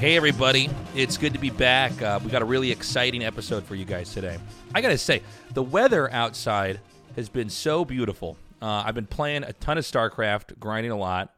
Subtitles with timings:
[0.00, 0.70] Hey, everybody.
[0.96, 2.00] It's good to be back.
[2.00, 4.38] Uh, we got a really exciting episode for you guys today.
[4.74, 5.20] I got to say,
[5.52, 6.80] the weather outside
[7.16, 8.38] has been so beautiful.
[8.62, 11.34] Uh, I've been playing a ton of StarCraft, grinding a lot,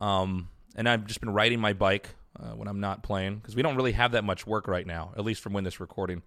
[0.00, 2.08] um, and I've just been riding my bike
[2.40, 5.12] uh, when I'm not playing because we don't really have that much work right now,
[5.16, 6.22] at least from when this recording,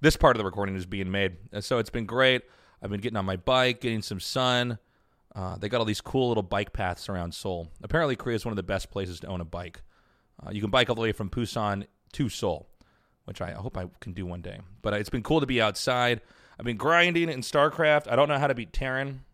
[0.00, 1.36] this part of the recording is being made.
[1.52, 2.42] And so it's been great.
[2.82, 4.80] I've been getting on my bike, getting some sun.
[5.32, 7.68] Uh, they got all these cool little bike paths around Seoul.
[7.84, 9.80] Apparently, Korea is one of the best places to own a bike.
[10.44, 12.68] Uh, you can bike all the way from Busan to Seoul,
[13.24, 14.60] which I hope I can do one day.
[14.82, 16.20] But it's been cool to be outside.
[16.58, 18.10] I've been grinding in StarCraft.
[18.10, 19.24] I don't know how to beat Terran.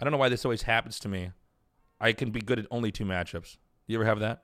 [0.00, 1.30] I don't know why this always happens to me.
[2.00, 3.56] I can be good at only two matchups.
[3.86, 4.42] You ever have that?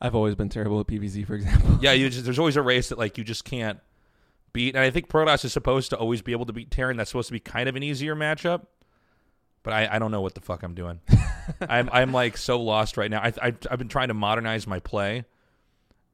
[0.00, 1.78] I've always been terrible at PVZ, for example.
[1.80, 3.80] Yeah, you just, there's always a race that like you just can't
[4.52, 4.74] beat.
[4.74, 6.96] And I think Protoss is supposed to always be able to beat Terran.
[6.96, 8.66] That's supposed to be kind of an easier matchup.
[9.62, 11.00] But I, I don't know what the fuck I'm doing.
[11.60, 13.20] I'm I'm like so lost right now.
[13.20, 15.24] I, I I've been trying to modernize my play,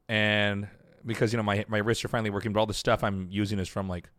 [0.09, 0.67] and
[1.05, 3.59] because you know my my wrists are finally working, but all the stuff I'm using
[3.59, 4.09] is from like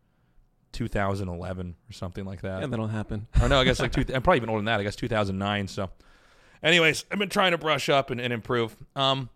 [0.73, 2.61] 2011 or something like that.
[2.61, 3.27] Yeah, that'll happen.
[3.41, 4.79] Or no, I guess like two, I'm probably even older than that.
[4.79, 5.67] I guess 2009.
[5.67, 5.89] So,
[6.61, 8.75] anyways, I've been trying to brush up and, and improve.
[8.95, 9.29] Um,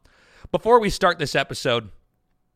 [0.51, 1.89] before we start this episode,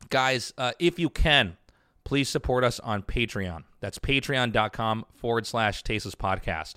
[0.09, 1.57] guys, uh, if you can,
[2.03, 3.63] please support us on Patreon.
[3.79, 6.75] That's patreon.com forward slash Tasteless Podcast.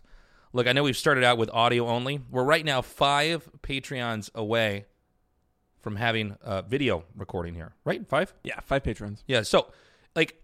[0.52, 2.20] Look, I know we've started out with audio only.
[2.30, 4.86] We're right now five Patreons away
[5.86, 8.04] from having a video recording here, right?
[8.08, 8.34] Five?
[8.42, 9.22] Yeah, five patrons.
[9.28, 9.42] Yeah.
[9.42, 9.68] So,
[10.16, 10.34] like,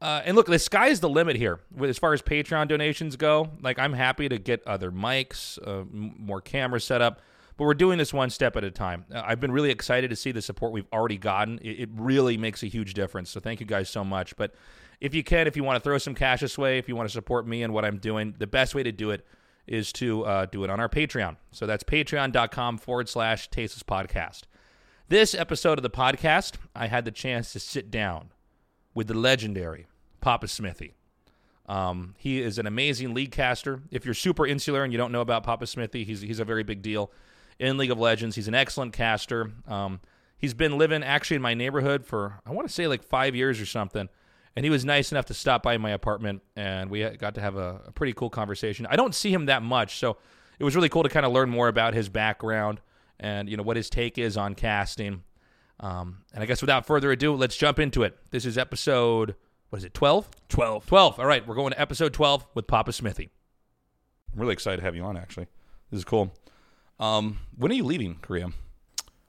[0.00, 3.52] uh, and look, the sky's the limit here as far as Patreon donations go.
[3.60, 7.20] Like, I'm happy to get other mics, uh, m- more camera setup,
[7.56, 9.04] but we're doing this one step at a time.
[9.14, 11.60] Uh, I've been really excited to see the support we've already gotten.
[11.62, 13.30] It, it really makes a huge difference.
[13.30, 14.34] So, thank you guys so much.
[14.34, 14.56] But
[15.00, 17.08] if you can, if you want to throw some cash this way, if you want
[17.08, 19.24] to support me and what I'm doing, the best way to do it
[19.68, 21.36] is to uh, do it on our Patreon.
[21.52, 24.42] So that's patreon.com forward slash tasteless podcast.
[25.08, 28.30] This episode of the podcast, I had the chance to sit down
[28.94, 29.86] with the legendary
[30.20, 30.94] Papa Smithy.
[31.68, 33.82] Um, he is an amazing league caster.
[33.90, 36.62] If you're super insular and you don't know about Papa Smithy, he's he's a very
[36.62, 37.12] big deal
[37.58, 38.36] in League of Legends.
[38.36, 39.52] He's an excellent caster.
[39.66, 40.00] Um,
[40.38, 43.60] he's been living actually in my neighborhood for I want to say like five years
[43.60, 44.08] or something.
[44.58, 47.54] And he was nice enough to stop by my apartment, and we got to have
[47.54, 48.88] a, a pretty cool conversation.
[48.90, 50.16] I don't see him that much, so
[50.58, 52.80] it was really cool to kind of learn more about his background
[53.20, 55.22] and you know what his take is on casting.
[55.78, 58.18] Um, and I guess without further ado, let's jump into it.
[58.32, 59.36] This is episode
[59.70, 59.94] what is it?
[59.94, 60.28] 12?
[60.48, 60.86] 12.
[60.86, 61.20] 12.
[61.20, 63.30] All right, we're going to episode 12 with Papa Smithy.
[64.32, 65.46] I'm really excited to have you on actually.
[65.92, 66.34] This is cool.
[66.98, 68.48] Um, when are you leaving Korea?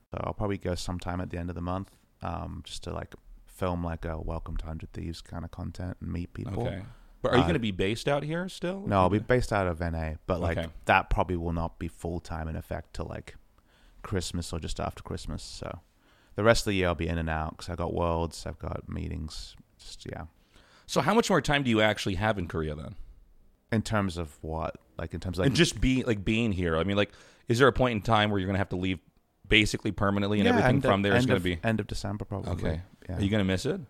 [0.09, 1.91] So I'll probably go sometime at the end of the month,
[2.23, 3.13] um, just to like
[3.59, 6.65] film like a Welcome to Hundred Thieves kind of content and meet people.
[6.65, 6.81] Okay.
[7.21, 8.83] But are you Uh, going to be based out here still?
[8.87, 10.69] No, I'll be based out of NA, but like Okay.
[10.85, 13.35] that probably will not be full time in effect till like
[14.01, 15.43] Christmas or just after Christmas.
[15.43, 15.79] So
[16.35, 18.59] the rest of the year I'll be in and out because I got worlds, I've
[18.59, 19.55] got meetings.
[19.77, 20.25] Just yeah.
[20.85, 22.95] So how much more time do you actually have in Korea then?
[23.71, 26.77] In terms of what, like in terms of like and just be like being here.
[26.77, 27.11] I mean, like,
[27.49, 28.99] is there a point in time where you're going to have to leave
[29.47, 32.53] basically permanently, and Yeah, everything from there is going to be end of December probably.
[32.53, 32.81] okay?
[33.09, 33.17] Yeah.
[33.17, 33.81] Are you going to miss it?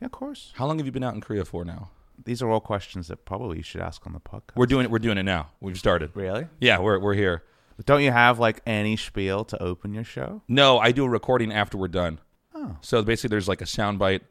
[0.00, 0.52] yeah, of course.
[0.56, 1.88] How long have you been out in Korea for now?
[2.24, 4.54] These are all questions that probably you should ask on the podcast.
[4.56, 4.90] We're doing it.
[4.90, 5.48] We're doing it now.
[5.60, 6.10] We've started.
[6.14, 6.46] really.
[6.60, 7.42] Yeah, we're we're here.
[7.84, 10.42] Don't you have like any spiel to open your show?
[10.48, 12.20] No, I do a recording after we're done.
[12.54, 12.76] Oh.
[12.80, 14.22] So basically, there's like a sound bite.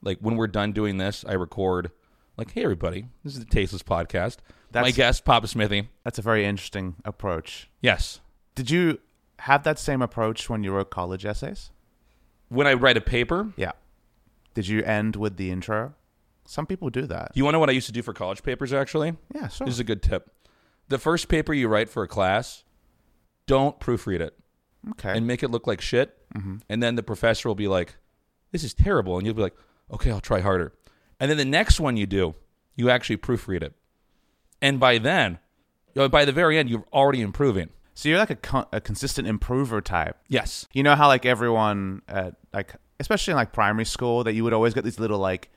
[0.00, 1.90] Like when we're done doing this, I record.
[2.36, 4.38] Like, hey everybody, this is the Tasteless Podcast.
[4.72, 5.88] That's, My guest, Papa Smithy.
[6.02, 7.70] That's a very interesting approach.
[7.80, 8.20] Yes.
[8.56, 8.98] Did you
[9.40, 11.70] have that same approach when you wrote college essays?
[12.48, 13.72] When I write a paper, Yeah.
[14.54, 15.94] Did you end with the intro?
[16.46, 17.32] Some people do that.
[17.34, 18.72] you want to know what I used to do for college papers?
[18.72, 19.66] Actually, Yeah, sure.
[19.66, 20.30] This is a good tip.
[20.88, 22.64] The first paper you write for a class,
[23.46, 24.38] don't proofread it
[24.90, 25.16] okay.
[25.16, 26.16] and make it look like shit.
[26.34, 26.56] Mm-hmm.
[26.68, 27.96] And then the professor will be like,
[28.52, 29.56] "This is terrible," and you'll be like,
[29.90, 30.74] "Okay, I'll try harder."
[31.18, 32.34] And then the next one you do,
[32.76, 33.72] you actually proofread it,
[34.60, 35.38] and by then,
[36.10, 37.70] by the very end, you're already improving.
[37.94, 40.18] so you're like a, con- a consistent improver type.
[40.28, 40.66] Yes.
[40.72, 44.52] You know how like everyone at like especially in like primary school that you would
[44.52, 45.50] always get these little like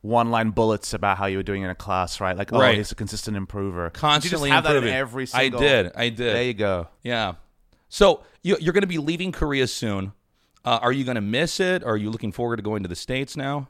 [0.00, 2.36] one line bullets about how you were doing in a class, right?
[2.36, 2.76] Like, oh, Right.
[2.78, 3.90] he's a consistent improver.
[3.90, 4.90] Constantly you just have improving.
[4.90, 5.92] that in every I did.
[5.96, 6.18] I did.
[6.34, 6.88] There you go.
[7.02, 7.34] Yeah.
[7.88, 10.12] So you, you're going to be leaving Korea soon.
[10.64, 11.82] Uh, are you going to miss it?
[11.82, 13.68] Or are you looking forward to going to the states now?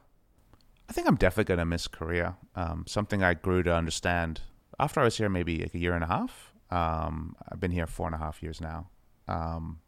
[0.91, 2.39] I think I'm definitely gonna miss Korea.
[2.57, 4.41] Um, something I grew to understand
[4.81, 6.55] after I was here, maybe like a year and a half.
[6.71, 8.89] Um, I've been here four and a half years now.
[9.29, 9.81] Um,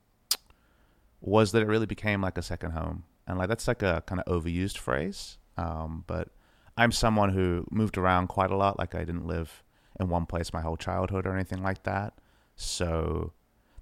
[1.23, 4.21] was that it really became like a second home, and like that's like a kind
[4.25, 5.39] of overused phrase.
[5.57, 6.29] Um, but
[6.77, 8.79] I'm someone who moved around quite a lot.
[8.79, 9.63] Like I didn't live
[9.99, 12.15] in one place my whole childhood or anything like that.
[12.57, 13.33] So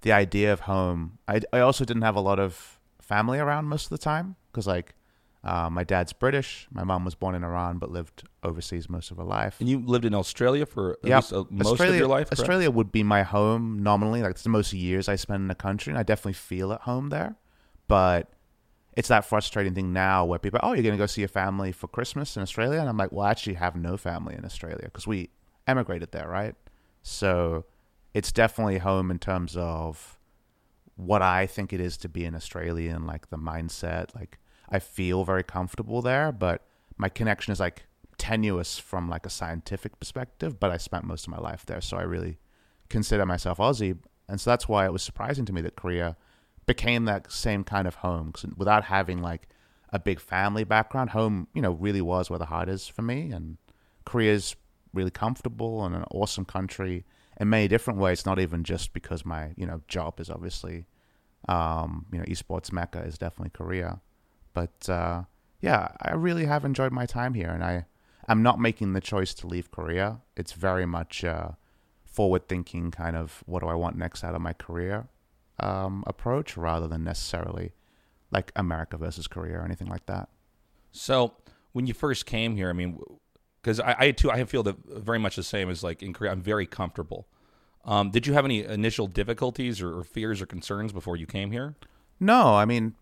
[0.01, 3.85] the idea of home, I I also didn't have a lot of family around most
[3.85, 4.95] of the time because like
[5.43, 6.67] uh, my dad's British.
[6.71, 9.55] My mom was born in Iran but lived overseas most of her life.
[9.61, 11.15] And you lived in Australia for at Yep.
[11.15, 12.27] least uh, most Australia, of your life.
[12.27, 12.39] correct?
[12.41, 14.21] Australia would be my home nominally.
[14.21, 16.81] Like it's the most years I spend in the country, and I definitely feel at
[16.81, 17.35] home there.
[17.87, 18.29] But
[18.99, 21.71] it's that frustrating thing now where people, oh, you're going to go see your family
[21.71, 24.81] for Christmas in Australia, and I'm like, well, I actually have no family in Australia
[24.83, 25.29] because we
[25.67, 26.53] emigrated there, right?
[27.01, 27.63] So
[28.13, 30.19] it's definitely home in terms of
[30.97, 34.13] what I think it is to be an Australian, like the mindset.
[34.13, 34.37] Like
[34.67, 36.65] I feel very comfortable there, but
[36.97, 37.85] my connection is like
[38.17, 40.59] tenuous from like a scientific perspective.
[40.59, 42.37] But I spent most of my life there, so I really
[42.89, 43.97] consider myself Aussie,
[44.27, 46.17] and so that's why it was surprising to me that Korea
[46.69, 48.31] became that same kind of home.
[48.31, 49.47] 'Cause without having like
[49.91, 53.31] a big family background, home you know really was where the heart is for me,
[53.31, 53.57] and
[54.05, 54.55] Korea's
[54.93, 57.05] really comfortable and an awesome country
[57.39, 58.23] in many different ways.
[58.23, 60.85] Not even just because my you know job is obviously
[61.47, 64.01] um, you know esports mecca is definitely Korea,
[64.53, 65.23] but uh,
[65.61, 67.85] yeah, I really have enjoyed my time here, and I
[68.27, 70.21] I'm not making the choice to leave Korea.
[70.37, 71.51] It's very much uh,
[72.05, 75.09] forward thinking kind of what do I want next out of my career
[75.59, 77.73] um, approach rather than necessarily
[78.31, 80.29] like America versus Korea or anything like that.
[80.91, 81.33] So
[81.71, 82.99] when you first came here, I mean,
[83.61, 86.31] because I, I too I feel that very much the same as like in Korea.
[86.31, 87.27] I'm very comfortable.
[87.85, 91.51] Um, did you have any initial difficulties or, or fears or concerns before you came
[91.51, 91.75] here?
[92.19, 92.95] No, I mean,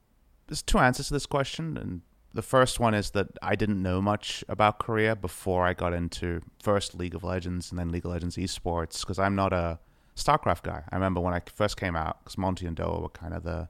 [0.48, 2.02] there's two answers to this question, and
[2.34, 6.42] the first one is that I didn't know much about Korea before I got into
[6.62, 9.80] first League of Legends and then League of Legends esports because I'm not a
[10.18, 10.84] StarCraft guy.
[10.92, 13.70] I remember when I first came out because Monty and Doa were kind of the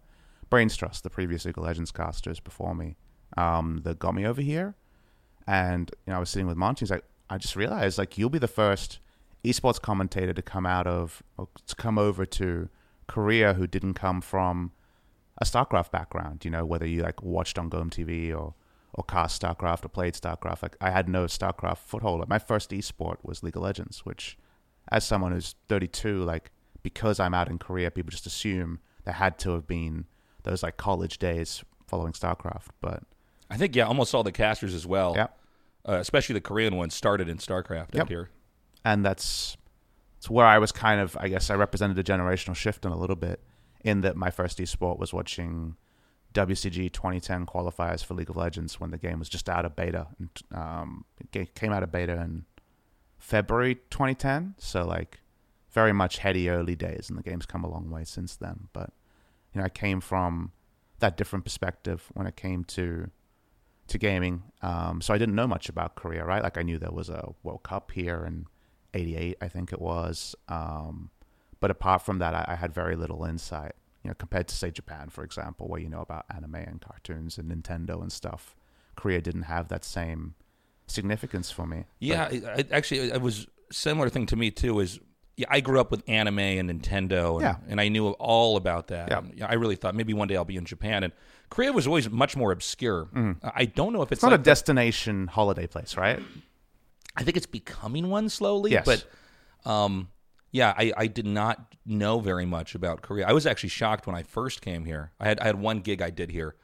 [0.50, 2.96] brains trust, the previous League of Legends casters before me,
[3.36, 4.76] um, that got me over here.
[5.46, 6.82] And you know, I was sitting with Monty.
[6.82, 9.00] He's like, I just realized like you'll be the first
[9.44, 12.70] esports commentator to come out of to come over to
[13.08, 14.72] Korea who didn't come from
[15.40, 16.46] a StarCraft background.
[16.46, 18.56] You know, whether you like watched on GOM TV or
[18.98, 20.64] or cast StarCraft or played StarCraft.
[20.64, 22.20] Like I had no StarCraft foothold.
[22.20, 24.38] Like, my first esport was League of Legends, which,
[24.92, 26.52] as someone who's 32, like
[26.84, 30.06] because I'm out in Korea, people just assume there had to have been
[30.44, 32.68] those like college days following StarCraft.
[32.82, 33.04] But
[33.50, 35.14] I think yeah, almost all the casters as well.
[35.16, 35.28] Yeah.
[35.88, 38.02] Uh, especially the Korean ones started in StarCraft Yep.
[38.04, 38.30] out here.
[38.84, 39.56] and that's
[40.18, 42.98] it's where I was kind of I guess I represented a generational shift in a
[42.98, 43.40] little bit
[43.86, 45.76] in that my first esport was watching
[46.34, 50.08] WCG 2010 qualifiers for League of Legends when the game was just out of beta
[50.20, 52.46] and um, it came out of beta in
[53.18, 55.20] February 2010 so like
[55.72, 58.92] very much heady early days and the game's come a long way since then but
[59.54, 60.52] you know I came from
[61.00, 63.10] that different perspective when it came to
[63.88, 64.44] to gaming.
[64.62, 66.44] Um, so I didn't know much about Korea right?
[66.44, 68.48] Like I knew there was a World Cup here in
[68.94, 71.10] 88 i think it was um,
[71.60, 73.74] but apart from that I, I had very little insight
[74.04, 77.38] you know compared to say japan for example where you know about anime and cartoons
[77.38, 78.56] and nintendo and stuff.
[78.96, 80.34] Korea didn't have that same
[80.88, 84.80] significance for me Yeah, it, actually, it was similar thing to me too.
[84.80, 85.00] Is
[85.36, 87.56] yeah, I grew up with anime and Nintendo, and, Yeah.
[87.68, 89.10] and I knew all about that.
[89.12, 89.20] Yeah.
[89.20, 91.14] And, I really thought maybe one day I'll be in Japan, and
[91.50, 93.08] Korea was always much more obscure.
[93.44, 94.24] I don't know if it's, Mm.
[94.24, 96.22] it's not like a destination holiday place right
[97.16, 98.86] I think it's becoming one slowly, Yes.
[98.86, 100.10] but um,
[100.52, 103.28] yeah, I, I did not know very much about Korea.
[103.28, 105.12] I was actually shocked when I first came here.
[105.20, 106.56] I had I had one gig I did here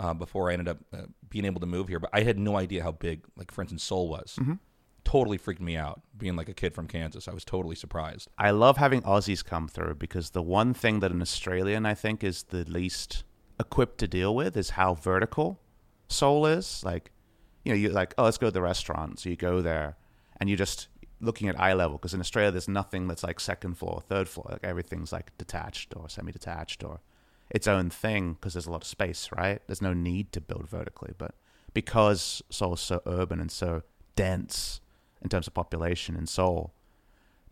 [0.00, 2.56] uh, before I ended up uh, being able to move here, but I had no
[2.56, 4.36] idea how big, like for instance, Seoul was.
[4.40, 4.54] Mm-hmm.
[5.04, 6.00] Totally freaked me out.
[6.16, 8.28] Being like a kid from Kansas, I was totally surprised.
[8.38, 12.24] I love having Aussies come through because the one thing that an Australian I think
[12.24, 13.24] is the least
[13.58, 15.60] equipped to deal with is how vertical
[16.08, 16.82] Seoul is.
[16.82, 17.12] Like,
[17.64, 19.20] you know, you're like, oh, let's go to the restaurant.
[19.20, 19.96] So you go there
[20.38, 20.88] and you're just
[21.20, 24.46] looking at eye level because in Australia there's nothing that's like second floor, third floor.
[24.50, 27.00] Like everything's like detached or semi-detached or
[27.50, 29.60] its own thing because there's a lot of space, right?
[29.66, 31.34] There's no need to build vertically, but
[31.74, 33.82] because Seoul's so urban and so
[34.16, 34.80] dense
[35.22, 36.72] in terms of population in Seoul,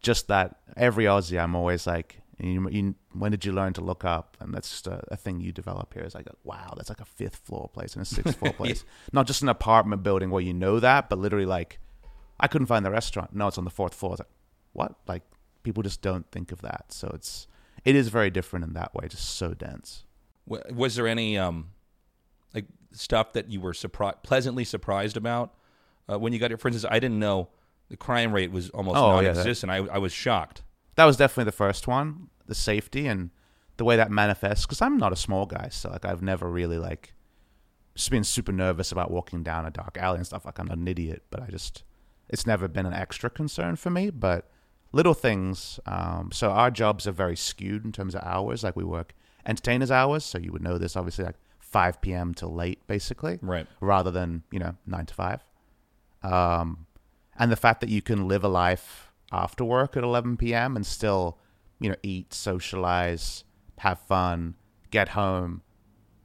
[0.01, 4.05] just that every Aussie, I'm always like, you, you, when did you learn to look
[4.05, 4.37] up?
[4.39, 6.05] And that's just a, a thing you develop here.
[6.05, 8.85] Is like, wow, that's like a fifth floor place and a sixth floor place.
[9.13, 11.81] Not just an apartment building where you know that, but literally like,
[12.39, 13.35] I couldn't find the restaurant.
[13.35, 14.13] No, it's on the fourth floor.
[14.13, 14.29] It's like,
[14.73, 14.95] what?
[15.09, 15.23] Like,
[15.65, 16.87] people just don't think of that.
[16.91, 17.49] So it's,
[17.89, 19.09] it is very different in that way.
[19.09, 20.05] Just so dense.
[20.47, 21.69] Was there any um,
[22.55, 25.55] like stuff that you were surprised, pleasantly surprised about
[26.11, 26.57] uh, when you got here?
[26.59, 27.49] For instance, I didn't know
[27.91, 30.63] the crime rate was almost Oh, yeah, that- I, I was shocked.
[30.97, 33.31] that was definitely the first one the safety and
[33.77, 36.79] the way that manifests because i'm not a small guy so like i've never really
[36.79, 37.13] like
[37.95, 40.79] just been super nervous about walking down a dark alley and stuff like i'm not
[40.79, 41.85] an idiot but i just
[42.29, 44.51] it's never been an extra concern for me but
[44.93, 48.85] little things um, so our jobs are very skewed in terms of hours like we
[48.85, 49.15] work
[49.47, 52.33] entertainers hours so you would know this obviously like 5 p.m.
[52.33, 53.67] till late, basically, Right.
[53.81, 55.45] rather than you know nine to five.
[56.23, 56.87] Um,
[57.39, 60.77] and the fact that you can live a life after work at 11 p.m.
[60.77, 61.37] and still,
[61.79, 63.45] you know, eat, socialize,
[63.79, 64.55] have fun,
[64.91, 65.61] get home,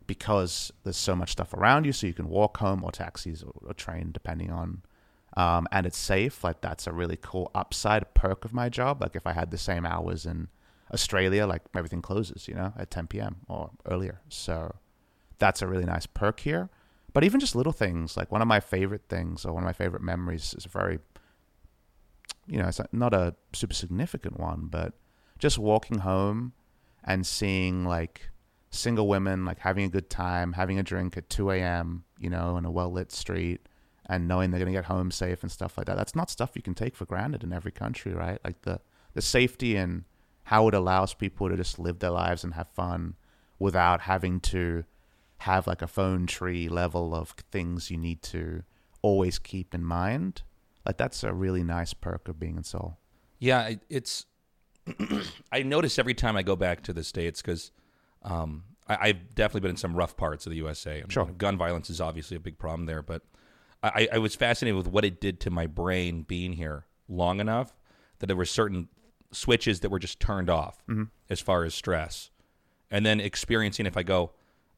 [0.07, 3.51] because there's so much stuff around you, so you can walk home or taxis or,
[3.67, 4.81] or train, depending on.
[5.35, 6.43] Um, and it's safe.
[6.43, 9.01] Like that's a really cool upside perk of my job.
[9.01, 10.47] Like if I had the same hours in
[10.93, 13.37] Australia, like everything closes, you know, at 10 p.m.
[13.47, 14.21] or earlier.
[14.29, 14.75] So
[15.39, 16.69] that's a really nice perk here.
[17.13, 19.73] But even just little things, like one of my favorite things or one of my
[19.73, 20.99] favorite memories is a very,
[22.47, 24.93] you know, it's not a super significant one, but
[25.39, 26.53] just walking home
[27.03, 28.29] and seeing like
[28.71, 32.57] single women like having a good time, having a drink at 2 a.m., you know,
[32.57, 33.67] in a well lit street
[34.15, 35.97] and knowing they're going to get home safe and stuff like that.
[35.97, 38.39] That's not stuff you can take for granted in every country, right?
[38.43, 38.79] Like the,
[39.13, 40.03] the safety and
[40.43, 43.15] how it allows people to just live their lives and have fun
[43.59, 44.83] without having to
[45.39, 48.63] have like a phone tree level of things you need to
[49.01, 50.43] always keep in mind.
[50.85, 52.97] Like that's a really nice perk of being in Seoul.
[53.39, 54.25] Yeah, it's.
[55.51, 57.71] I notice every time I go back to the states because
[58.21, 60.99] um, I, I've definitely been in some rough parts of the USA.
[60.99, 61.25] And, Sure.
[61.25, 63.21] gun violence is obviously a big problem there, but
[63.83, 67.75] I, I was fascinated with what it did to my brain being here long enough
[68.19, 68.87] that there were certain
[69.31, 70.81] switches that were just turned off
[71.29, 72.31] as far as stress,
[72.89, 74.31] and then experiencing if I go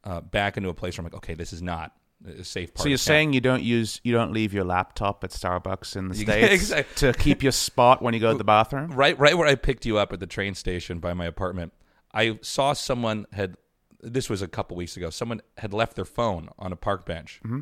[0.03, 1.93] uh, back into a place where I'm like, okay, this is not
[2.25, 2.83] a safe part.
[2.83, 6.15] So you're saying you don't use you don't leave your laptop at Starbucks in the
[6.15, 8.91] states exact- to keep your spot when you go to the bathroom?
[8.93, 11.73] right right where I picked you up at the train station by my apartment,
[12.13, 13.57] I saw someone had
[14.01, 15.09] this was a couple weeks ago.
[15.09, 17.61] Someone had left their phone on a park bench, mm-hmm.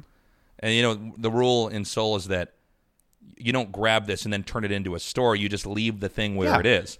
[0.63, 2.53] And you know the rule in Seoul is that
[3.37, 5.35] you don't grab this and then turn it into a store.
[5.35, 6.59] You just leave the thing where Yeah.
[6.59, 6.97] it is.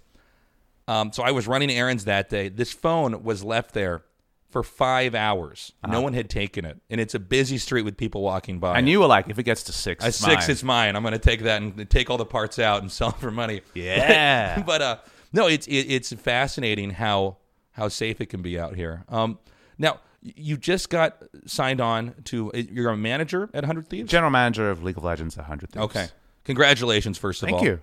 [0.86, 2.48] Um, so I was running errands that day.
[2.48, 4.02] This phone was left there
[4.50, 5.72] for five hours.
[5.88, 8.78] No one had taken it, and it's a busy street with people walking by.
[8.78, 10.50] And you were like, if it gets to six, it's six, mine.
[10.50, 10.96] it's mine.
[10.96, 13.30] I'm going to take that and take all the parts out and sell it for
[13.30, 13.62] money.
[13.74, 14.62] Yeah.
[14.66, 14.96] but uh,
[15.32, 17.38] no, it's it, it's fascinating how
[17.72, 19.04] how safe it can be out here.
[19.08, 19.38] Um,
[19.78, 22.50] now you just got signed on to.
[22.52, 24.10] uh, You're a manager at Hundred Thieves.
[24.10, 25.84] general manager of League of Legends, at hundred Thieves.
[25.84, 26.06] okay,
[26.44, 27.18] congratulations.
[27.18, 27.78] First of thank all, Thank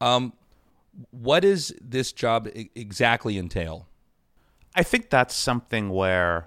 [0.00, 0.06] you.
[0.06, 0.32] Um,
[1.10, 3.88] what does this job e- exactly entail?
[4.74, 6.46] I think that's something where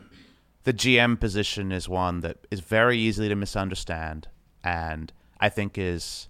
[0.63, 4.27] the GM position is one that is very easily to misunderstand,
[4.63, 6.27] and I think is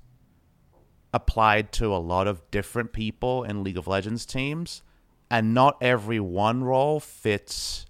[1.13, 4.81] applied to a lot of different people in League of Legends teams,
[5.29, 7.85] and not every one role fits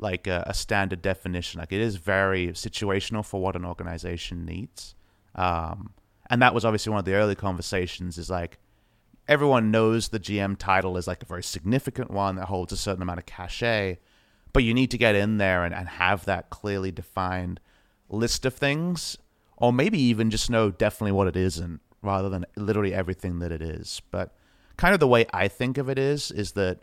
[0.00, 1.60] like a, a standard definition.
[1.60, 4.94] Like it is very situational for what an organization needs,
[5.34, 5.92] um,
[6.28, 8.18] and that was obviously one of the early conversations.
[8.18, 8.58] Is like
[9.28, 13.02] everyone knows the GM title is like a very significant one that holds a certain
[13.02, 13.98] amount of cachet,
[14.52, 17.60] but you need to get in there and, and have that clearly defined
[18.08, 19.16] list of things,
[19.56, 23.62] or maybe even just know definitely what it isn't, rather than literally everything that it
[23.62, 24.02] is.
[24.10, 24.34] But
[24.76, 26.80] kind of the way I think of it is, is that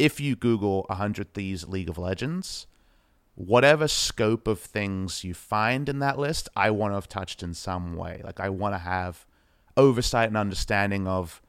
[0.00, 2.66] if you Google 100 Thieves League of Legends,
[3.34, 7.52] whatever scope of things you find in that list, I want to have touched in
[7.52, 8.22] some way.
[8.24, 9.26] Like I want to have
[9.76, 11.42] oversight and understanding of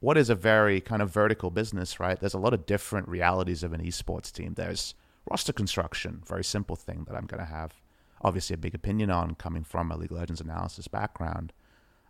[0.00, 2.20] what is a very kind of vertical business, right?
[2.20, 4.52] There's a lot of different realities of an esports team.
[4.54, 4.94] There's
[5.30, 7.80] roster construction, very simple thing that I'm going to have
[8.20, 11.54] obviously a big opinion on coming from a League of Legends analysis background.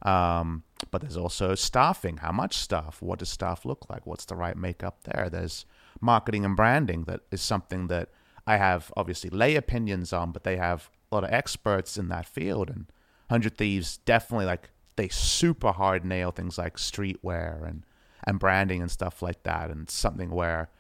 [0.03, 2.19] Um, but there's also staffing.
[2.19, 3.03] How much staff?
[3.03, 4.07] What does staff look like?
[4.07, 5.29] What's the right makeup there?
[5.31, 5.65] There's
[6.01, 8.11] marketing and branding that is something that
[8.47, 12.27] I have obviously lay opinions on, but they have a lot of experts in that
[12.27, 12.71] field.
[12.71, 12.87] And
[13.29, 17.85] Hundred Thieves definitely like they super hard nail things like streetwear and
[18.25, 19.71] and branding and stuff like that.
[19.71, 20.71] And something where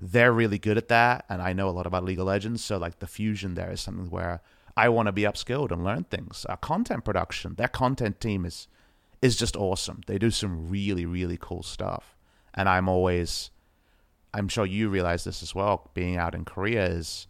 [0.00, 2.64] they're really good at that, and I know a lot about League of Legends.
[2.64, 4.40] So like the fusion there is something where
[4.78, 6.46] I want to be upskilled and learn things.
[6.48, 8.68] Our content production, their content team is
[9.20, 10.02] is just awesome.
[10.06, 12.16] They do some really really cool stuff,
[12.54, 13.50] and I'm always,
[14.32, 15.90] I'm sure you realize this as well.
[15.94, 17.26] Being out in Korea is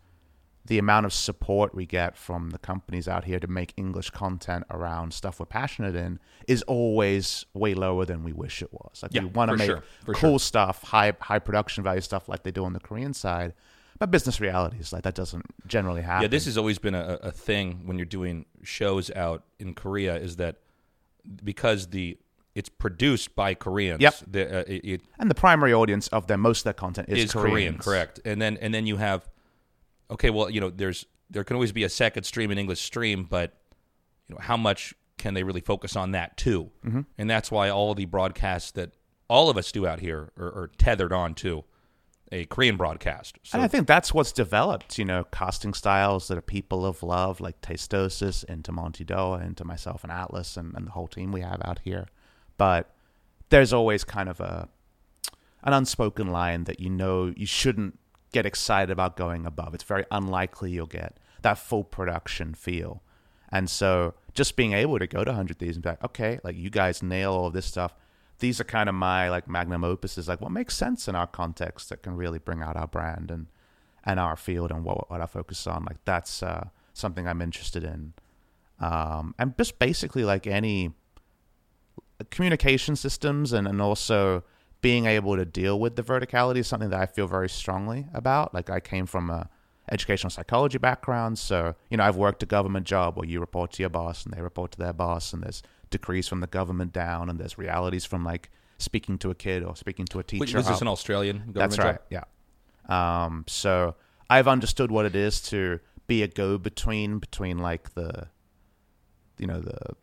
[0.66, 4.64] the amount of support we get from the companies out here to make English content
[4.70, 9.02] around stuff we're passionate in is always way lower than we wish it was.
[9.02, 10.38] Like Yeah, we want to make sure, cool sure.
[10.38, 13.54] stuff, high high production value stuff like they do on the Korean side,
[13.98, 16.22] but business realities like that doesn't generally happen.
[16.22, 20.16] Yeah, this has always been a, a thing when you're doing shows out in Korea
[20.16, 20.56] is that
[21.42, 22.18] because the
[22.54, 24.00] it's produced by Koreans.
[24.00, 24.14] Yep.
[24.26, 27.24] The, uh, it, it and the primary audience of their most of their content is,
[27.24, 28.20] is Korean, correct?
[28.24, 29.28] And then and then you have
[30.10, 33.26] okay, well, you know, there's there can always be a second stream, an English stream,
[33.28, 33.54] but
[34.26, 36.70] you know, how much can they really focus on that too?
[36.84, 37.00] Mm-hmm.
[37.18, 38.92] And that's why all the broadcasts that
[39.28, 41.64] all of us do out here are, are tethered on to
[42.30, 43.38] a Korean broadcast.
[43.42, 47.02] So and I think that's what's developed, you know, casting styles that are people of
[47.02, 51.32] love, like Tastosis, into Monty Doa, into myself and Atlus and, and the whole team
[51.32, 52.06] we have out here.
[52.56, 52.90] But
[53.50, 54.68] there's always kind of a
[55.64, 57.98] an unspoken line that you know you shouldn't
[58.32, 59.74] get excited about going above.
[59.74, 63.02] It's very unlikely you'll get that full production feel.
[63.50, 66.56] And so just being able to go to 100 Thieves and be like, okay, like
[66.56, 67.94] you guys nail all of this stuff.
[68.40, 71.88] These are kind of my like magnum opuses, like what makes sense in our context
[71.88, 73.46] that can really bring out our brand and
[74.04, 75.84] and our field and what what I focus on.
[75.84, 78.14] Like that's uh, something I'm interested in.
[78.80, 80.92] Um, and just basically like any
[82.30, 84.44] communication systems and, and also
[84.80, 88.54] being able to deal with the verticality is something that I feel very strongly about.
[88.54, 89.48] Like I came from a
[89.90, 93.82] educational psychology background, so you know I've worked a government job where you report to
[93.82, 97.28] your boss and they report to their boss, and there's decrees from the government down,
[97.28, 100.56] and there's realities from like speaking to a kid or speaking to a teacher.
[100.56, 101.86] Was this an Australian government that's job?
[101.86, 102.00] right.
[102.10, 102.24] Yeah.
[102.88, 103.96] Um, so
[104.30, 108.28] I've understood what it is to be a go between between like the,
[109.38, 109.94] you know the,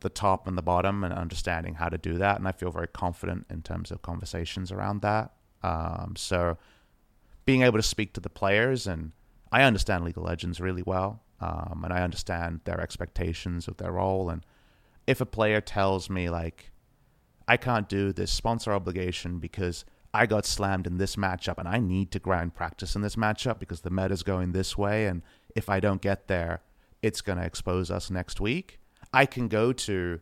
[0.00, 2.38] the top and the bottom, and understanding how to do that.
[2.38, 5.32] And I feel very confident in terms of conversations around that.
[5.62, 6.58] Um, so
[7.44, 9.12] being able to speak to the players, and
[9.52, 13.92] I understand League of Legends really well, um, and I understand their expectations of their
[13.92, 14.30] role.
[14.30, 14.44] And
[15.06, 16.70] if a player tells me like,
[17.48, 21.78] I can't do this sponsor obligation because I got slammed in this matchup and I
[21.78, 25.06] need to grind practice in this matchup because the meta's going this way.
[25.06, 25.22] And
[25.56, 26.60] if I don't get there,
[27.02, 28.78] it's going to expose us next week.
[29.12, 30.20] I can go to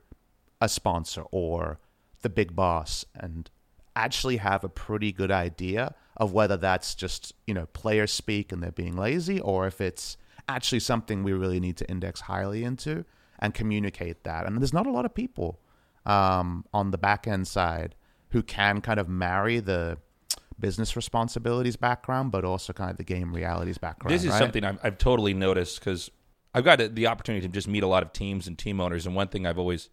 [0.60, 1.78] a sponsor or
[2.22, 3.50] the big boss and
[3.96, 8.62] actually have a pretty good idea of whether that's just, you know, player speak and
[8.62, 10.16] they're being lazy or if it's
[10.48, 13.04] actually something we really need to index highly into
[13.40, 14.46] and communicate that.
[14.46, 15.58] And there's not a lot of people
[16.06, 17.94] um, on the back end side
[18.30, 19.98] who can kind of marry the
[20.58, 24.14] business responsibilities background, but also kind of the game realities background.
[24.14, 24.38] This is right?
[24.38, 26.10] something I've, I've totally noticed because
[26.54, 29.14] I've got the opportunity to just meet a lot of teams and team owners, and
[29.14, 29.88] one thing I've always,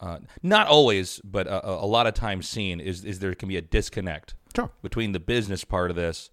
[0.00, 3.56] uh, not always, but a, a lot of times seen is is there can be
[3.56, 4.70] a disconnect Sure.
[4.82, 6.30] between the business part of this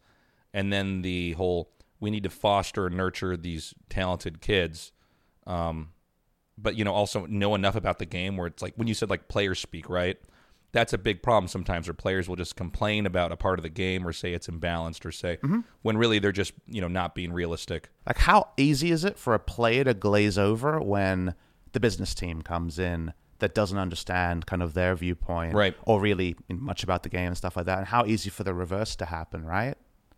[0.54, 1.70] and then the whole
[2.00, 4.92] we need to foster and nurture these talented kids.
[5.46, 5.90] Um,
[6.58, 9.10] but you know, also know enough about the game where it's like when you said
[9.10, 10.18] like players speak, right?
[10.74, 13.70] That's a big problem sometimes where players will just complain about a part of the
[13.70, 15.38] game or say it's imbalanced or say
[15.82, 17.90] when really they're just, you know, not being realistic.
[18.06, 21.36] Like, how easy is it for a player to glaze over when
[21.72, 25.76] the business team comes in that doesn't understand kind of their viewpoint, Right.
[25.84, 28.54] Or really much about the game and stuff like that, and how easy for the
[28.54, 29.76] reverse to happen, right?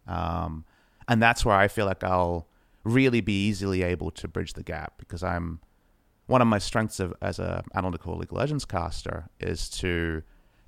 [0.07, 0.65] Um,
[1.07, 2.47] and that's where I feel like I'll
[2.83, 5.59] really be easily able to bridge the gap because I'm
[6.29, 10.21] one of my strengths of, as an analytical League of Legends caster is to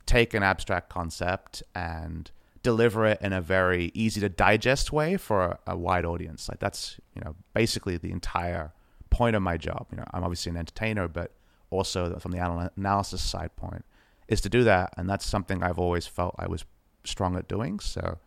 [0.07, 2.31] take an abstract concept and
[2.63, 6.49] deliver it in a very easy to digest way for a, a wide audience.
[6.49, 8.73] Like that's you know basically the entire
[9.11, 9.85] point of my job.
[9.91, 11.31] You know, I'm obviously an entertainer, but
[11.69, 13.85] also from the anal- analysis side point
[14.27, 16.65] is to do that, and that's something I've always felt I was
[17.03, 17.79] strong at doing.
[17.79, 18.17] So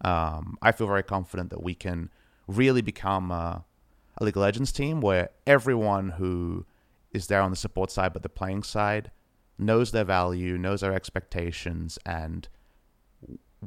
[0.00, 2.08] um, I feel very confident that we can
[2.46, 3.30] really become
[4.18, 6.66] a League of Legends team where everyone who
[7.12, 9.10] is there on the support side but the playing side
[9.58, 12.48] knows their value, knows their expectations, and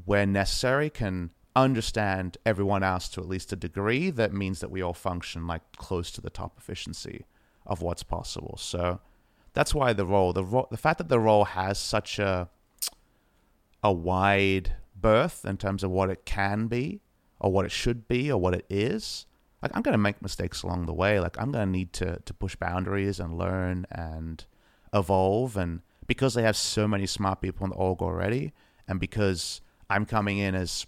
[0.05, 4.81] where necessary can understand everyone else to at least a degree that means that we
[4.81, 7.25] all function like close to the top efficiency
[7.65, 8.57] of what's possible.
[8.57, 8.99] So
[9.53, 12.49] that's why the role, the ro- the fact that the role has such a
[13.81, 17.01] a wide berth in terms of what it can be
[17.39, 19.25] or what it should be or what it is.
[19.65, 21.19] Like I'm going to make mistakes along the way.
[21.19, 24.45] Like I'm going to need to to push boundaries and learn and
[24.93, 28.53] evolve and because they have so many smart people in the org already
[28.87, 30.85] and because I'm coming in as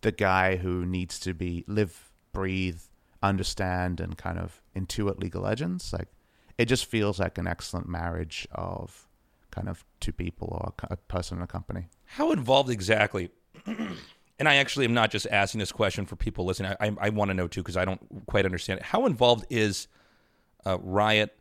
[0.00, 2.80] the guy who needs to be live, breathe,
[3.22, 6.08] understand and kind of intuit League of Legends, like
[6.56, 9.06] it just feels like an excellent marriage of
[9.50, 11.88] kind of two people or a person in a company.
[12.06, 13.28] How involved exactly?
[14.38, 16.74] And I actually am not just asking this question for people listening.
[16.80, 18.86] I, I, I want to know too because I don't quite understand it.
[18.86, 19.88] How involved is
[20.66, 21.36] uh, Riot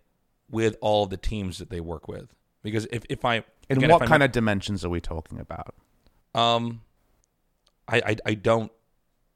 [0.50, 2.34] with all the teams that they work with?
[2.64, 5.76] Because if, if I In again, what kind of dimensions are we talking about?
[6.36, 6.82] um,
[7.88, 8.72] I, I I don't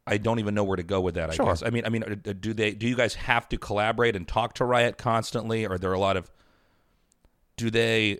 [0.06, 1.30] I don't even know where to go with that.
[1.30, 1.46] I Sure.
[1.46, 1.64] guess.
[1.64, 2.72] I mean, I mean, uh, do they?
[2.74, 5.64] Do you guys have to collaborate and talk to Riot constantly?
[5.66, 6.30] Or are there a lot of?
[7.56, 8.20] Do they?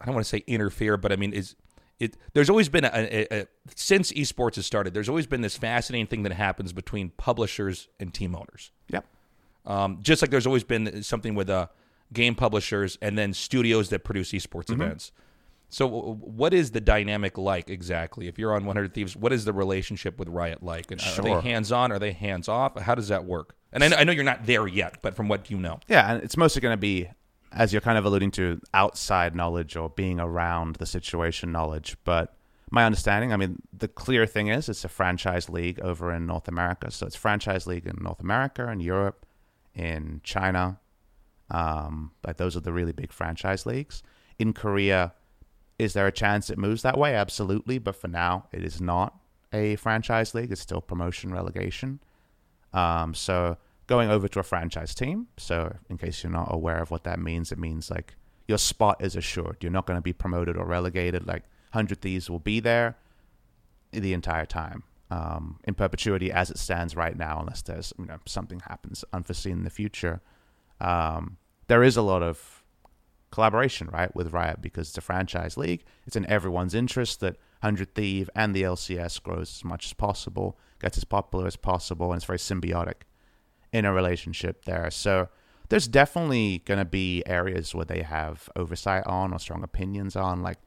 [0.00, 1.56] I don't want to say interfere, but I mean, is
[1.98, 2.16] it?
[2.32, 4.94] There's always been a, a, a since esports has started.
[4.94, 8.70] There's always been this fascinating thing that happens between publishers and team owners.
[8.90, 9.06] Yep.
[9.66, 11.68] Um, just like there's always been something with uh,
[12.12, 15.12] game publishers and then studios that produce esports events.
[15.70, 18.28] So, w- what is the dynamic like exactly?
[18.28, 20.90] If you're on 100 Thieves, what is the relationship with Riot like?
[20.90, 21.90] And Are they hands on?
[21.90, 22.78] Are they hands off?
[22.78, 23.56] How does that work?
[23.72, 26.12] And I know, I know you're not there yet, but from what you know, Yeah,
[26.12, 27.08] and it's mostly going to be,
[27.54, 31.96] as you're kind of alluding to, outside knowledge or being around the situation knowledge.
[32.04, 32.36] But
[32.70, 36.48] my understanding, I mean, the clear thing is it's a franchise league over in North
[36.48, 36.90] America.
[36.90, 39.24] So it's franchise league in North America and Europe,
[39.74, 40.80] in China.
[41.50, 44.02] Um, like those are the really big franchise leagues.
[44.38, 45.14] In Korea,
[45.78, 47.14] is there a chance it moves that way?
[47.14, 49.14] Absolutely, but for now, it is not
[49.52, 50.50] a franchise league.
[50.50, 52.00] It's still promotion relegation.
[52.72, 55.28] Um, so going over to a franchise team.
[55.36, 58.14] So in case you're not aware of what that means, it means like
[58.48, 59.58] your spot is assured.
[59.60, 61.26] You're not going to be promoted or relegated.
[61.26, 62.96] Like Hundred Thieves will be there
[63.92, 68.18] the entire time um, in perpetuity as it stands right now, unless there's you know
[68.26, 70.20] something happens unforeseen in the future.
[70.80, 72.64] Um, there is a lot of
[73.30, 75.84] collaboration, right, with Riot because it's a franchise league.
[76.06, 80.58] It's in everyone's interest that Hundred Thieve and the LCS grows as much as possible,
[80.80, 83.02] gets as popular as possible, and it's very symbiotic
[83.74, 84.88] in a relationship there.
[84.90, 85.28] So
[85.68, 90.42] there's definitely going to be areas where they have oversight on or strong opinions on.
[90.42, 90.58] Like,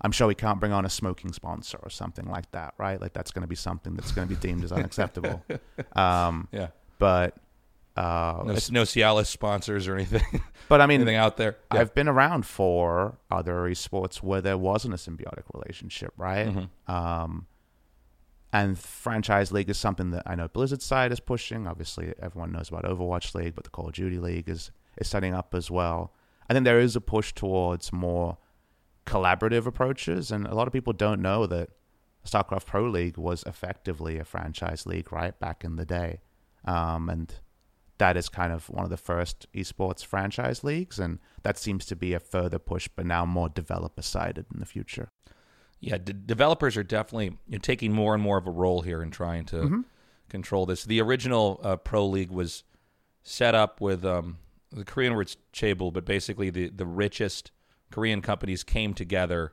[0.00, 3.00] I'm sure we can't bring on a smoking sponsor or something like that, right?
[3.00, 5.44] Like, that's going to be something that's going to be deemed as unacceptable.
[5.96, 7.36] Um, yeah, but
[7.96, 10.22] uh, no, no Cialis sponsors or anything,
[10.68, 11.56] but I mean, anything out there.
[11.74, 11.80] Yeah.
[11.80, 16.46] I've been around for other esports where there wasn't a symbiotic relationship, right?
[16.46, 16.68] Mhm.
[16.88, 17.46] Um,
[18.52, 21.66] and franchise league is something that I know Blizzard side is pushing.
[21.66, 25.34] Obviously, everyone knows about Overwatch League, but the Call of Duty League is is setting
[25.34, 26.12] up as well.
[26.50, 28.36] I think there is a push towards more
[29.06, 31.70] collaborative approaches, and a lot of people don't know that
[32.26, 36.20] StarCraft Pro League was effectively a franchise league, right, back in the day,
[36.66, 37.34] um, and
[37.96, 41.96] that is kind of one of the first esports franchise leagues, and that seems to
[41.96, 45.10] be a further push, but now more developer sided in the future.
[45.84, 49.02] Yeah, d- developers are definitely you know, taking more and more of a role here
[49.02, 49.84] in trying to Mhm.
[50.28, 50.84] control this.
[50.84, 52.62] The original uh, pro league was
[53.24, 54.38] set up with um,
[54.70, 57.50] the Korean word's chaebol, but basically the the richest
[57.90, 59.52] Korean companies came together,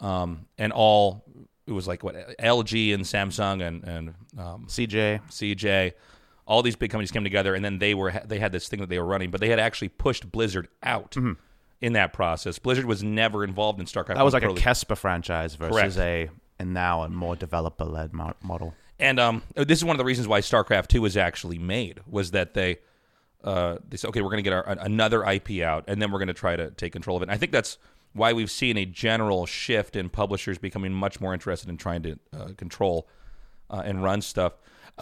[0.00, 1.24] um, and all
[1.66, 5.92] it was like what LG and Samsung and and um, CJ, CJ,
[6.46, 8.88] all these big companies came together, and then they were they had this thing that
[8.88, 11.16] they were running, but they had actually pushed Blizzard out
[11.80, 12.58] in that process.
[12.58, 14.14] Blizzard was never involved in StarCraft.
[14.16, 14.56] That was like Pro a.
[14.56, 15.98] KeSPA franchise versus Correct.
[15.98, 18.74] a and now a more developer led mo- model.
[18.98, 22.32] And um, this is one of the reasons why StarCraft Two was actually made was
[22.32, 22.78] that they
[23.44, 26.18] uh, they said, okay, we're going to get our, another IP out, and then we're
[26.18, 27.26] going to try to take control of it.
[27.26, 27.78] And I think that's
[28.12, 32.18] why we've seen a general shift in publishers becoming much more interested in trying to
[32.32, 33.08] uh, control
[33.70, 34.54] uh, and run stuff.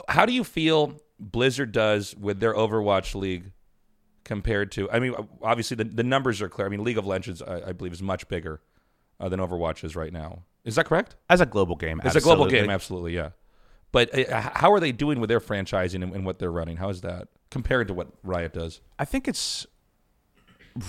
[0.08, 3.52] How do you feel Blizzard does with their Overwatch League
[4.26, 4.90] compared to?
[4.90, 6.66] I mean, obviously the the numbers are clear.
[6.66, 8.60] I mean, League of Legends, I, I believe, is much bigger
[9.18, 10.42] uh, than Overwatch is right now.
[10.64, 11.16] Is that correct?
[11.30, 13.30] As a global game, It's a global game, absolutely, yeah.
[13.92, 16.76] But uh, how are they doing with their franchising and, and what they're running?
[16.76, 18.80] How is that compared to what Riot does?
[18.98, 19.66] I think it's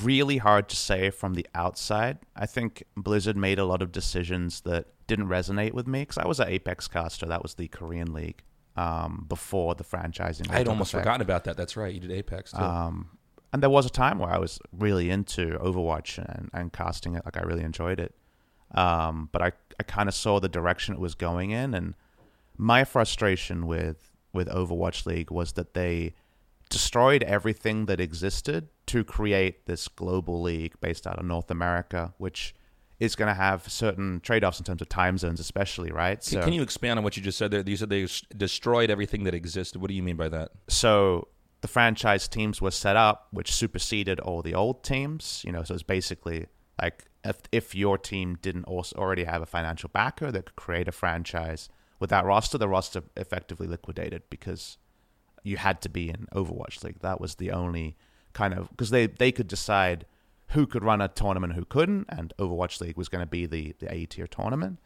[0.03, 2.17] really hard to say from the outside.
[2.35, 6.27] I think Blizzard made a lot of decisions that didn't resonate with me because I
[6.27, 7.27] was an Apex Caster.
[7.27, 8.41] That was the Korean league
[8.75, 10.49] um, before the franchising.
[10.49, 11.03] I had took almost effect.
[11.03, 11.55] forgotten about that.
[11.55, 11.93] That's right.
[11.93, 12.57] You did Apex too.
[12.57, 13.16] Um,
[13.53, 17.23] and there was a time where I was really into Overwatch and, and casting it.
[17.25, 18.13] Like I really enjoyed it.
[18.75, 21.95] Um, but I, I kind of saw the direction it was going in, and
[22.57, 26.13] my frustration with with Overwatch League was that they
[26.69, 32.53] destroyed everything that existed to create this global league based out of North America, which
[32.99, 36.21] is going to have certain trade offs in terms of time zones, especially right.
[36.21, 37.63] Can- Can you expand on what you just said there?
[37.65, 39.79] You said they destroyed everything that existed.
[39.81, 40.51] What do you mean by that?
[40.67, 41.29] so
[41.61, 45.41] the franchise teams were set up, which superseded all the old teams.
[45.45, 46.47] You know, so it's basically
[46.81, 50.87] like if if your team didn't also already have a financial backer that could create
[50.87, 54.77] a franchise with that roster, the roster effectively liquidated because
[55.43, 56.99] you had to be in Overwatch League.
[56.99, 57.95] That was the only
[58.33, 60.05] kind of because they they could decide
[60.49, 63.75] who could run a tournament, who couldn't, and Overwatch League was going to be the
[63.79, 64.79] the A tier tournament.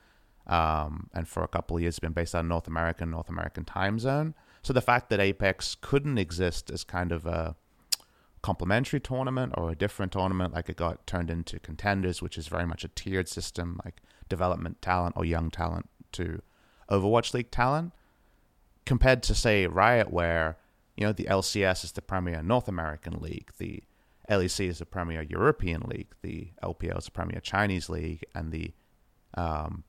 [0.47, 3.99] Um, and for a couple of years, been based on North American North American time
[3.99, 4.33] zone.
[4.63, 7.55] So the fact that Apex couldn't exist as kind of a
[8.41, 12.65] complementary tournament or a different tournament, like it got turned into contenders, which is very
[12.65, 16.41] much a tiered system, like development talent or young talent to
[16.89, 17.93] Overwatch League talent,
[18.85, 20.57] compared to say Riot, where
[20.95, 23.83] you know the LCS is the premier North American league, the
[24.29, 28.73] LEC is the premier European league, the LPL is the premier Chinese league, and the
[29.35, 29.83] um,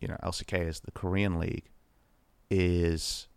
[0.00, 1.70] you know LCK is the Korean league,
[2.50, 3.28] is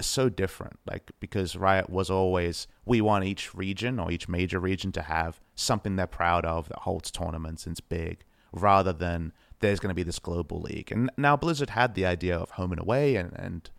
[0.00, 0.78] so different.
[0.86, 5.40] Like because Riot was always we want each region or each major region to have
[5.54, 8.24] something they're proud of that holds tournaments and it's big.
[8.52, 10.92] rather than there's going to be this global league.
[10.92, 13.70] And now Blizzard had the idea of home and away, and, and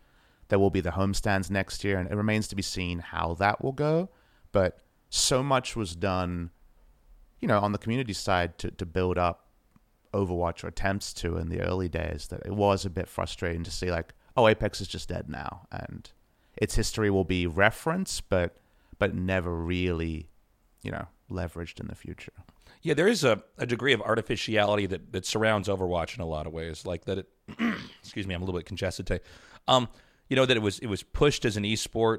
[0.48, 3.62] there will be the homestands next year, and it remains to be seen how that
[3.62, 4.10] will go.
[4.52, 6.50] But so much was done,
[7.40, 9.48] you know, on the community side to, to build up
[10.12, 13.70] Overwatch or attempts to in the early days that it was a bit frustrating to
[13.70, 16.10] see like, oh, Apex is just dead now, and
[16.56, 18.56] its history will be referenced, but
[18.98, 20.28] but never really,
[20.82, 22.32] you know, leveraged in the future.
[22.82, 26.46] Yeah, there is a, a degree of artificiality that, that surrounds Overwatch in a lot
[26.46, 26.84] of ways.
[26.86, 27.28] Like that it
[28.00, 29.22] excuse me, I'm a little bit congested today.
[29.66, 29.88] Um,
[30.28, 32.18] you know, that it was it was pushed as an esport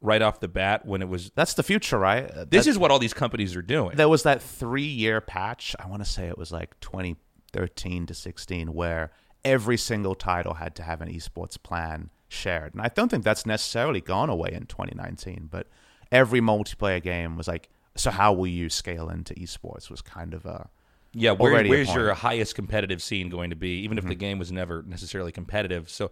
[0.00, 2.24] right off the bat when it was That's the future, right?
[2.30, 3.96] Uh, this that- is what all these companies are doing.
[3.96, 5.74] there was that three year patch.
[5.78, 9.12] I want to say it was like 2013 to 16, where
[9.44, 12.72] every single title had to have an esports plan shared.
[12.74, 15.66] And I don't think that's necessarily gone away in 2019, but
[16.10, 19.90] every multiplayer game was like, so how will you scale into esports?
[19.90, 20.70] Was kind of a
[21.12, 23.80] Yeah, where, where's your highest competitive scene going to be?
[23.80, 24.08] Even if Mm-hmm.
[24.08, 25.90] the game was never necessarily competitive.
[25.90, 26.10] So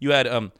[0.00, 0.50] you had um,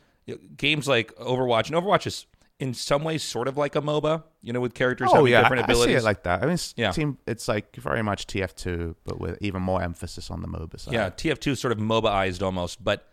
[0.56, 2.26] games like Overwatch, and Overwatch is
[2.60, 4.22] in some ways sort of like a MOBA.
[4.42, 6.42] You know, with characters oh having yeah, different I, I see it like that.
[6.42, 6.92] I mean, it's, Yeah.
[6.92, 10.94] team, it's like very much TF2, but with even more emphasis on the MOBA side.
[10.94, 13.06] yeah, TF2 is sort of MOBAized almost, but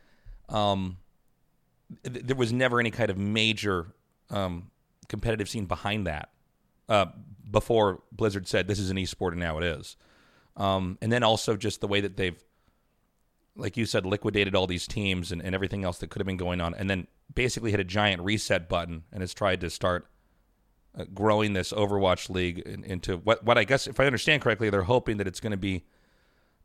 [0.49, 0.97] um,
[2.03, 3.87] th- there was never any kind of major
[4.29, 4.69] um,
[5.09, 6.29] competitive scene behind that
[6.89, 7.07] uh,
[7.49, 9.97] before Blizzard said this is an esport, and now it is.
[10.55, 12.41] Um, and then also just the way that they've,
[13.57, 16.37] like you said, liquidated all these teams and, and everything else that could have been
[16.37, 20.07] going on, and then basically hit a giant reset button and has tried to start
[20.97, 24.69] uh, growing this Overwatch league in, into what what I guess if I understand correctly,
[24.69, 25.85] they're hoping that it's going to be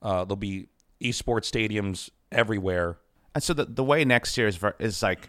[0.03, 0.69] uh, there'll be
[1.01, 2.99] esports stadiums everywhere.
[3.35, 5.29] And so the the way next year is is like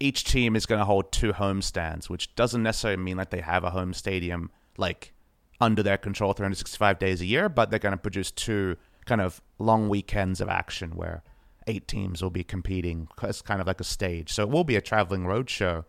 [0.00, 3.40] each team is going to hold two home stands, which doesn't necessarily mean that they
[3.40, 5.12] have a home stadium like
[5.60, 9.40] under their control 365 days a year, but they're going to produce two kind of
[9.62, 11.22] long weekends of action where
[11.66, 13.08] eight teams will be competing.
[13.22, 15.84] It's kind of like a stage, so it will be a traveling road show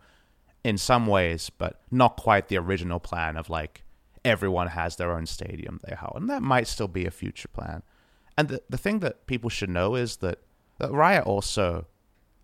[0.62, 3.82] in some ways, but not quite the original plan of like
[4.24, 7.82] everyone has their own stadium they hold, and that might still be a future plan.
[8.36, 10.38] And the the thing that people should know is that,
[10.78, 11.86] that Riot also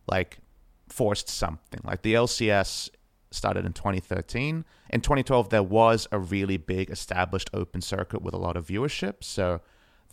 [0.07, 0.39] like
[0.89, 1.81] forced something.
[1.85, 2.91] Like the LCS
[3.31, 4.65] started in 2013.
[4.91, 9.23] In 2012, there was a really big established open circuit with a lot of viewership.
[9.23, 9.61] So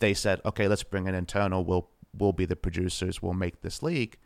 [0.00, 1.64] they said, okay, let's bring an internal.
[1.64, 3.22] We'll we'll be the producers.
[3.22, 4.16] We'll make this league.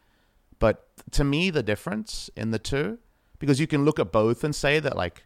[0.58, 2.98] But to me, the difference in the two,
[3.38, 5.24] because you can look at both and say that like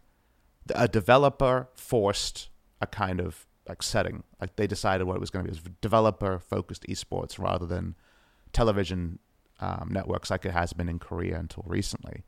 [0.73, 2.49] a developer forced
[2.81, 5.55] a kind of like setting, like they decided what it was going to be.
[5.57, 7.95] It was developer focused esports rather than
[8.53, 9.19] television
[9.59, 12.23] um, networks like it has been in Korea until recently.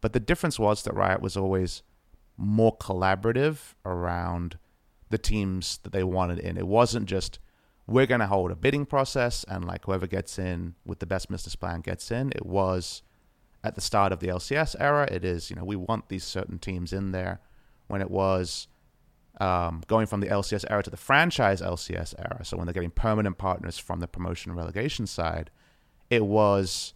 [0.00, 1.82] But the difference was that Riot was always
[2.36, 4.58] more collaborative around
[5.10, 6.56] the teams that they wanted in.
[6.56, 7.38] It wasn't just
[7.86, 11.30] we're going to hold a bidding process and like whoever gets in with the best
[11.30, 12.32] business plan gets in.
[12.32, 13.02] It was
[13.62, 15.08] at the start of the LCS era.
[15.10, 17.40] It is you know we want these certain teams in there.
[17.86, 18.66] When it was
[19.40, 22.90] um, going from the LCS era to the franchise LCS era, so when they're getting
[22.90, 25.50] permanent partners from the promotion and relegation side,
[26.08, 26.94] it was,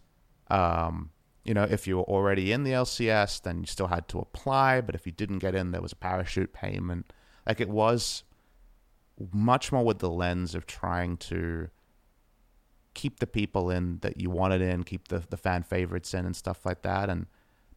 [0.49, 1.11] um,
[1.43, 4.81] you know, if you were already in the LCS, then you still had to apply.
[4.81, 7.13] But if you didn't get in, there was a parachute payment.
[7.45, 8.23] Like it was
[9.31, 11.69] much more with the lens of trying to
[12.93, 16.35] keep the people in that you wanted in, keep the, the fan favorites in, and
[16.35, 17.09] stuff like that.
[17.09, 17.27] And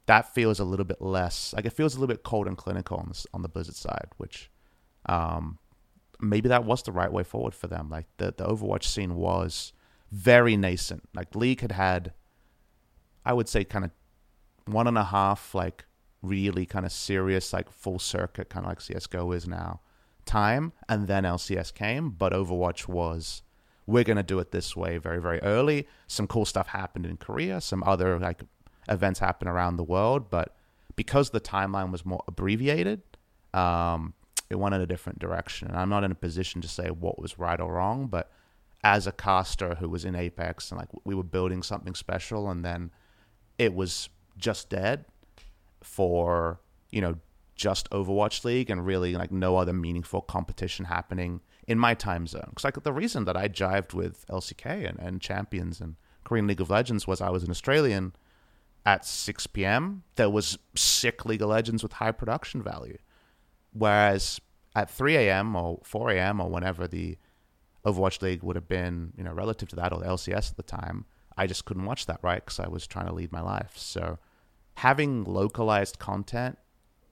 [0.06, 2.96] that feels a little bit less like it feels a little bit cold and clinical
[2.96, 4.50] on the, on the Blizzard side, which
[5.06, 5.58] um,
[6.20, 7.88] maybe that was the right way forward for them.
[7.88, 9.72] Like the the Overwatch scene was
[10.10, 11.08] very nascent.
[11.14, 12.12] Like League had had,
[13.24, 13.90] I would say, kind of
[14.66, 15.84] one and a half like
[16.22, 19.80] really kind of serious like full circuit, kind of like CS:GO is now.
[20.24, 23.42] Time and then LCS came, but Overwatch was
[23.86, 25.86] we're gonna do it this way very very early.
[26.06, 27.60] Some cool stuff happened in Korea.
[27.60, 28.42] Some other like
[28.88, 30.56] events happened around the world, but
[30.96, 33.02] because the timeline was more abbreviated,
[33.54, 34.14] um,
[34.50, 35.68] it went in a different direction.
[35.68, 38.30] And I'm not in a position to say what was right or wrong, but
[38.84, 42.64] as a caster who was in Apex and like we were building something special, and
[42.64, 42.90] then
[43.58, 45.04] it was just dead
[45.82, 47.16] for you know
[47.62, 52.46] just Overwatch League and really like no other meaningful competition happening in my time zone.
[52.48, 55.94] Because like the reason that I jived with LCK and, and Champions and
[56.24, 58.16] Korean League of Legends was I was an Australian
[58.84, 60.02] at 6 p.m.
[60.16, 62.98] There was sick League of Legends with high production value,
[63.72, 64.40] whereas
[64.74, 65.54] at 3 a.m.
[65.54, 66.40] or 4 a.m.
[66.40, 67.16] or whenever the
[67.86, 70.64] Overwatch League would have been, you know, relative to that or the LCS at the
[70.64, 71.04] time,
[71.36, 72.44] I just couldn't watch that, right?
[72.44, 73.74] Because I was trying to lead my life.
[73.76, 74.18] So
[74.74, 76.58] having localized content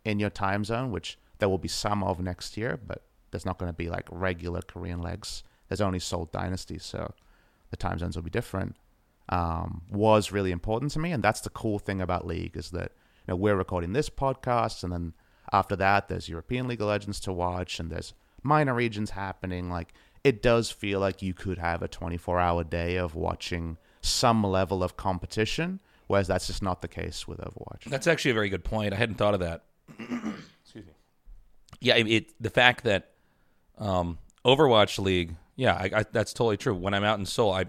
[0.05, 3.59] in your time zone, which there will be some of next year, but there's not
[3.59, 7.15] going to be like regular Korean legs there's only Seoul Dynasty, so
[7.71, 8.77] the time zones will be different.
[9.29, 12.91] Um, was really important to me, and that's the cool thing about League is that
[13.27, 15.15] you know we're recording this podcast, and then
[15.53, 19.71] after that, there's European League of Legends to watch, and there's minor regions happening.
[19.71, 24.43] Like it does feel like you could have a 24 hour day of watching some
[24.43, 27.85] level of competition, whereas that's just not the case with Overwatch.
[27.87, 28.93] That's actually a very good point.
[28.93, 29.63] I hadn't thought of that.
[30.63, 30.93] Excuse me.
[31.81, 33.11] Yeah, it, it the fact that
[33.79, 35.37] um, Overwatch League.
[35.57, 36.75] Yeah, I, I, that's totally true.
[36.75, 37.67] When I'm out in Seoul, I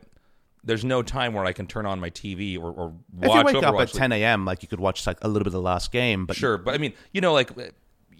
[0.63, 3.43] there's no time where I can turn on my TV or, or If watch you
[3.43, 3.99] wake Overwatch up at League.
[3.99, 6.35] 10 a.m., like you could watch like a little bit of the last game, but
[6.35, 7.51] Sure, but I mean, you know, like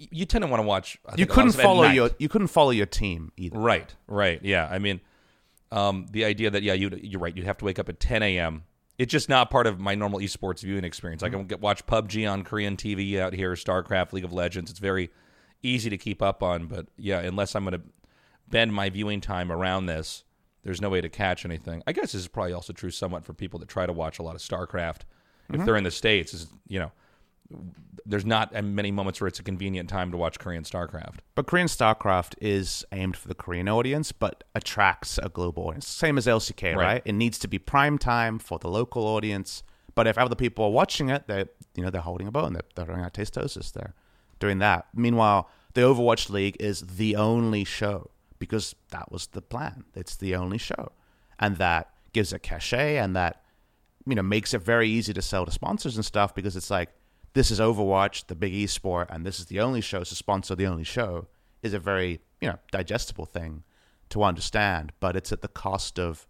[0.10, 0.98] you tend to want to watch.
[1.06, 3.60] I you think, couldn't of stuff at follow your you couldn't follow your team either.
[3.60, 4.40] Right, right.
[4.44, 5.00] Yeah, I mean,
[5.72, 7.36] um, the idea that yeah, you you're right.
[7.36, 8.64] You'd have to wake up at 10 a.m.
[9.02, 11.24] It's just not part of my normal esports viewing experience.
[11.24, 14.70] I can get watch PUBG on Korean TV out here, StarCraft, League of Legends.
[14.70, 15.10] It's very
[15.64, 17.82] easy to keep up on, but yeah, unless I'm going to
[18.48, 20.24] bend my viewing time around this,
[20.64, 21.82] there's no way to catch anything.
[21.88, 24.22] I guess this is probably also true somewhat for people that try to watch a
[24.22, 25.00] lot of StarCraft.
[25.50, 25.66] If mm-hmm.
[25.66, 26.92] they're in the states, is you know,
[28.06, 31.20] there's not many moments where it's a convenient time to watch Korean StarCraft.
[31.36, 35.88] But Korean StarCraft is aimed for the Korean audience, but attracts a global audience.
[35.88, 36.78] Same as LCK, right?
[36.78, 37.02] Right.
[37.06, 39.64] It needs to be prime time for the local audience.
[39.94, 42.54] But if other people are watching it, they you know they're holding a bone.
[42.54, 43.72] They're, they're out tastosis.
[43.72, 43.94] They're
[44.40, 44.88] doing that.
[44.96, 48.10] Meanwhile, the Overwatch League is the only show
[48.40, 49.84] because that was the plan.
[49.96, 50.92] It's the only show,
[51.40, 53.44] and that gives it cachet, and that
[54.06, 56.90] you know makes it very easy to sell to sponsors and stuff because it's like
[57.34, 60.68] this is Overwatch, the big esport, and this is the only show to sponsor the
[60.68, 61.28] only show
[61.62, 63.64] is a very you know digestible thing
[64.10, 66.28] to understand, but it's at the cost of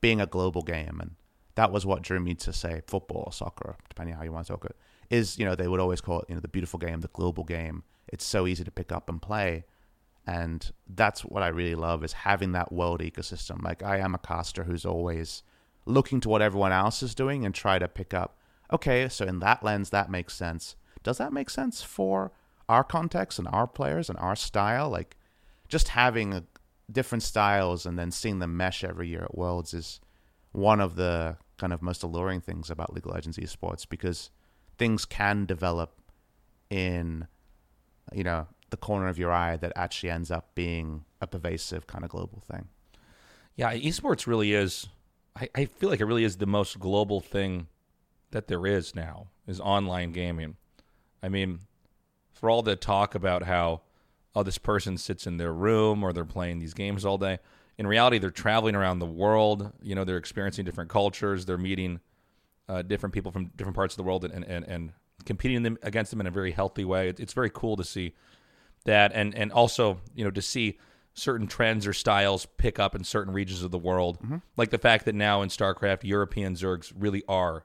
[0.00, 1.16] being a global game, and
[1.54, 4.46] that was what drew me to say football or soccer, depending on how you want
[4.46, 4.76] to talk it.
[5.10, 7.44] Is you know they would always call it you know the beautiful game, the global
[7.44, 7.84] game.
[8.08, 9.64] It's so easy to pick up and play,
[10.26, 13.62] and that's what I really love is having that world ecosystem.
[13.62, 15.42] Like I am a caster who's always
[15.86, 18.38] looking to what everyone else is doing and try to pick up.
[18.72, 20.76] Okay, so in that lens, that makes sense.
[21.02, 22.32] Does that make sense for
[22.68, 24.88] our context and our players and our style?
[24.88, 25.16] Like
[25.68, 26.44] just having a,
[26.90, 30.00] different styles and then seeing them mesh every year at Worlds is
[30.52, 34.30] one of the kind of most alluring things about League of Legends esports because
[34.78, 35.94] things can develop
[36.70, 37.26] in
[38.12, 42.04] you know the corner of your eye that actually ends up being a pervasive kind
[42.04, 42.68] of global thing.
[43.54, 44.88] Yeah, esports really is.
[45.36, 47.68] I, I feel like it really is the most global thing
[48.32, 50.56] that there is now is online gaming.
[51.22, 51.60] I mean,
[52.32, 53.82] for all the talk about how
[54.34, 57.38] oh this person sits in their room or they're playing these games all day,
[57.78, 59.72] in reality they're traveling around the world.
[59.82, 61.46] You know, they're experiencing different cultures.
[61.46, 62.00] They're meeting
[62.68, 64.92] uh, different people from different parts of the world and and, and, and
[65.24, 67.08] competing them against them in a very healthy way.
[67.08, 68.14] It, it's very cool to see
[68.84, 70.78] that and and also you know to see
[71.14, 74.18] certain trends or styles pick up in certain regions of the world
[74.56, 77.64] like the fact that now in starcraft european zergs really are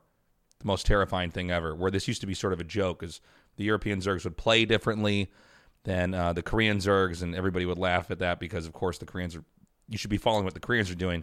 [0.60, 3.22] the most terrifying thing ever where this used to be sort of a joke is
[3.58, 5.32] the european zergs would play differently
[5.84, 9.06] than uh, the korean zergs and everybody would laugh at that because of course the
[9.06, 9.44] koreans are
[9.88, 11.22] you should be following what the koreans are doing.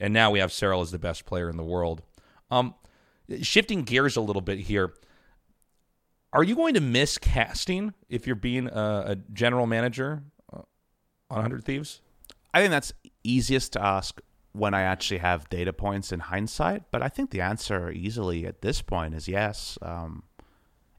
[0.00, 2.02] And now we have Serral as the best player in the world.
[2.50, 2.74] Um,
[3.42, 4.94] shifting gears a little bit here
[6.32, 10.22] are you going to miss casting if you're being a, a general manager
[10.52, 10.58] uh,
[11.30, 12.02] on 100 Thieves?
[12.52, 12.92] I think that's
[13.24, 14.20] easiest to ask
[14.56, 18.62] when I actually have data points in hindsight, but I think the answer easily at
[18.62, 19.78] this point is yes.
[19.82, 20.22] Um,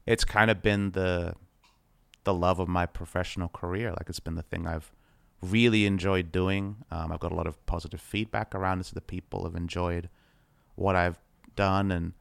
[0.06, 1.34] it's kind of been the
[2.24, 3.90] the love of my professional career.
[3.90, 4.92] Like it's been the thing I've
[5.42, 6.76] really enjoyed doing.
[6.90, 8.86] Um, I've got a lot of positive feedback around it.
[8.86, 10.08] So the people have enjoyed
[10.74, 11.18] what I've
[11.56, 12.12] done, and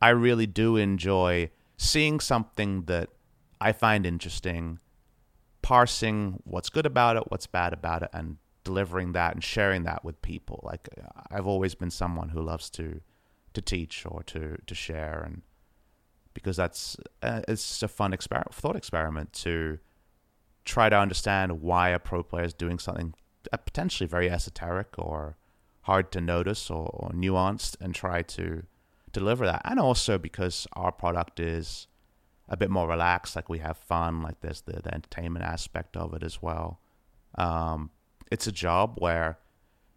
[0.00, 3.10] I really do enjoy seeing something that
[3.60, 4.78] I find interesting,
[5.62, 10.04] parsing what's good about it, what's bad about it, and delivering that and sharing that
[10.04, 10.60] with people.
[10.62, 10.88] Like
[11.30, 13.00] I've always been someone who loves to
[13.52, 15.42] to teach or to to share, and
[16.34, 19.78] because that's uh, it's a fun experiment, thought experiment to
[20.64, 23.14] try to understand why a pro player is doing something
[23.52, 25.36] uh, potentially very esoteric or
[25.82, 28.64] hard to notice or, or nuanced, and try to
[29.12, 29.62] deliver that.
[29.64, 31.88] And also because our product is
[32.48, 36.12] a bit more relaxed, like we have fun, like there's the, the entertainment aspect of
[36.14, 36.80] it as well.
[37.36, 37.90] Um,
[38.30, 39.38] it's a job where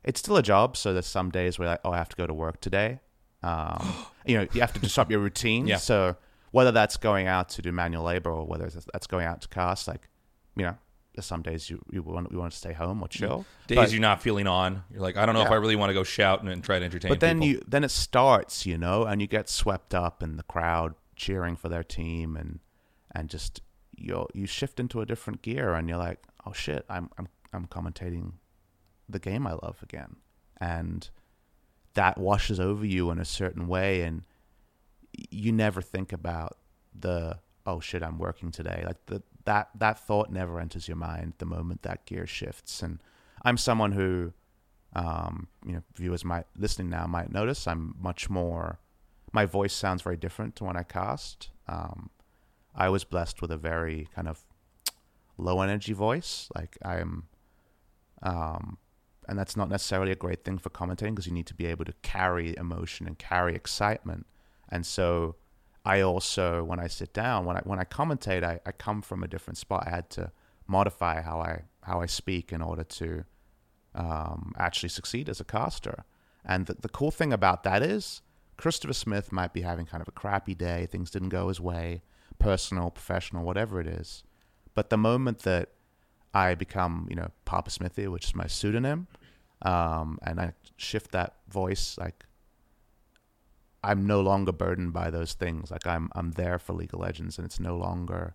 [0.03, 2.27] it's still a job, so there's some days where like, oh, I have to go
[2.27, 2.99] to work today.
[3.41, 3.93] Um,
[4.25, 5.67] you know, you have to disrupt your routine.
[5.67, 5.77] Yeah.
[5.77, 6.15] So
[6.51, 9.87] whether that's going out to do manual labor or whether that's going out to cast,
[9.87, 10.09] like,
[10.55, 10.77] you know,
[11.15, 13.45] there's some days you, you want you want to stay home or chill.
[13.67, 14.83] Days But- you're not feeling on.
[14.91, 16.79] You're like, I don't know if I really want to go shout and, and try
[16.79, 17.47] to entertain but then people.
[17.47, 21.55] you then it starts, you know, and you get swept up in the crowd cheering
[21.55, 22.59] for their team and
[23.11, 23.61] and just
[23.95, 27.67] you you shift into a different gear and you're like, oh shit, I'm I'm I'm
[27.67, 28.33] commentating
[29.07, 30.17] the game I love again,
[30.59, 31.09] and
[31.93, 34.23] that washes over you in a certain way, and
[35.29, 36.57] you never think about
[36.97, 38.83] the oh shit I'm working today.
[38.85, 42.81] Like the that that thought never enters your mind the moment that gear shifts.
[42.81, 42.99] And
[43.43, 44.33] I'm someone who,
[44.93, 48.79] um, you know, viewers might listening now might notice I'm much more.
[49.31, 51.49] My voice sounds very different to when I cast.
[51.67, 52.09] Um,
[52.75, 54.45] I was blessed with a very kind of
[55.37, 56.49] low energy voice.
[56.55, 57.23] Like I'm,
[58.23, 58.77] um,
[59.27, 61.85] and that's not necessarily a great thing for commentating because you need to be able
[61.85, 64.25] to carry emotion and carry excitement.
[64.69, 65.35] And so
[65.85, 69.23] I also, when I sit down, when I when I commentate, I, I come from
[69.23, 69.83] a different spot.
[69.85, 70.31] I had to
[70.67, 73.25] modify how I how I speak in order to
[73.93, 76.05] um, actually succeed as a caster.
[76.45, 78.21] And the, the cool thing about that is
[78.57, 80.85] Christopher Smith might be having kind of a crappy day.
[80.85, 82.01] Things didn't go his way,
[82.39, 84.23] personal, professional, whatever it is.
[84.73, 85.69] But the moment that
[86.33, 89.07] I become, you know, Papa Smithy, which is my pseudonym,
[89.61, 92.25] um, and I shift that voice, like
[93.83, 95.69] I'm no longer burdened by those things.
[95.69, 98.33] Like I'm, I'm there for League of Legends, and it's no longer,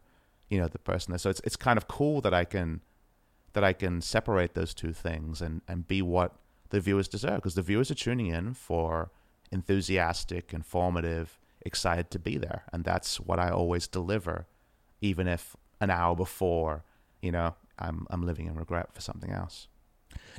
[0.49, 1.13] you know, the person.
[1.13, 1.19] There.
[1.19, 2.83] So it's, it's kind of cool that I can,
[3.55, 6.37] that I can separate those two things and, and be what
[6.71, 9.11] the viewers deserve, because the viewers are tuning in for
[9.51, 14.47] enthusiastic, informative, excited to be there, and that's what I always deliver,
[15.01, 16.85] even if an hour before,
[17.23, 19.69] you know, I'm I'm living in regret for something else.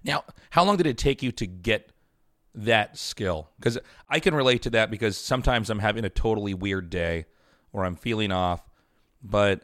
[0.04, 1.92] Now, how long did it take you to get
[2.56, 3.50] that skill?
[3.58, 3.78] Because
[4.10, 7.26] I can relate to that because sometimes I'm having a totally weird day
[7.72, 8.62] or I'm feeling off,
[9.22, 9.64] but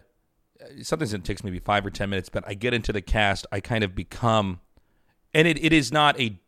[0.81, 2.29] sometimes it takes maybe five or ten minutes.
[2.29, 4.59] But I get into the cast, I kind of become,
[5.33, 6.39] and it, it is not a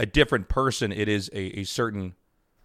[0.00, 0.92] a different person.
[0.92, 2.14] It is a, a certain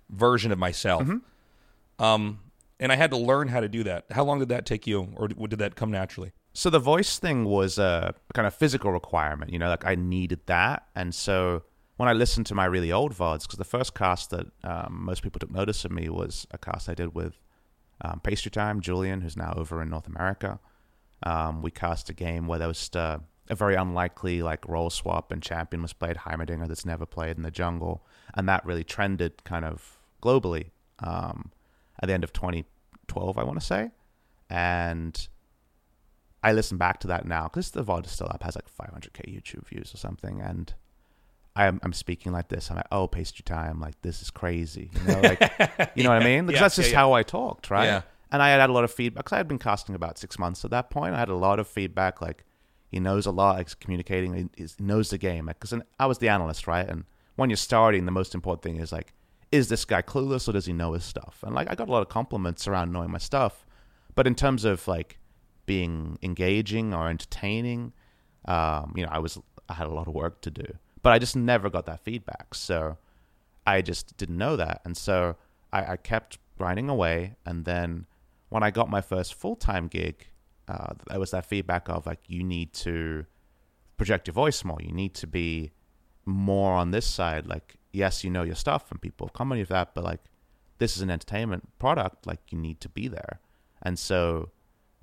[0.09, 1.03] version of myself.
[1.03, 2.03] Mm-hmm.
[2.03, 2.39] Um,
[2.79, 4.05] and I had to learn how to do that.
[4.11, 6.31] How long did that take you, or did that come naturally?
[6.59, 10.41] So the voice thing was a kind of physical requirement, you know, like I needed
[10.47, 11.63] that, and so
[11.95, 15.23] when I listened to my really old vods, because the first cast that um, most
[15.23, 17.39] people took notice of me was a cast I did with
[18.01, 20.59] um, Pastry Time, Julian, who's now over in North America.
[21.23, 25.41] Um, we cast a game where there was a very unlikely like role swap, and
[25.41, 29.63] champion was played Heimerdinger that's never played in the jungle, and that really trended kind
[29.63, 31.53] of globally um,
[32.01, 33.91] at the end of 2012, I want to say,
[34.49, 35.29] and
[36.43, 39.33] I listen back to that now because the VOD is still up, has like 500k
[39.33, 40.73] YouTube views or something, and
[41.55, 42.69] I'm I'm speaking like this.
[42.69, 46.21] I'm like, oh, pastry time, like this is crazy, you know, like you know what
[46.21, 46.45] I mean?
[46.45, 47.85] Because Yeah, that's just yeah, how I talked, right?
[47.85, 48.01] Yeah.
[48.31, 50.37] And I had had a lot of feedback because I had been casting about six
[50.37, 51.15] months at that point.
[51.15, 52.45] I had a lot of feedback, like
[52.89, 55.47] he knows a lot, he's communicating, he, he knows the game.
[55.47, 56.87] Because I was the analyst, right?
[56.87, 59.13] And when you're starting, the most important thing is like,
[59.51, 61.43] is this guy clueless or does he know his stuff?
[61.43, 63.65] And like, I got a lot of compliments around knowing my stuff,
[64.13, 65.17] but in terms of like
[65.69, 67.93] being engaging or entertaining,
[68.45, 69.33] um, you know, I was
[69.71, 70.67] I had a lot of work to do,
[71.03, 72.55] but I just never got that feedback.
[72.55, 72.97] So
[73.73, 75.35] I just didn't know that, and so
[75.71, 77.35] I, I kept grinding away.
[77.45, 78.07] And then
[78.49, 80.15] when I got my first full time gig,
[80.67, 83.25] uh, there was that feedback of like, you need to
[83.97, 84.79] project your voice more.
[84.81, 85.71] You need to be
[86.25, 87.45] more on this side.
[87.45, 90.21] Like, yes, you know your stuff, and people have commented that, but like,
[90.79, 92.25] this is an entertainment product.
[92.25, 93.39] Like, you need to be there.
[93.81, 94.49] And so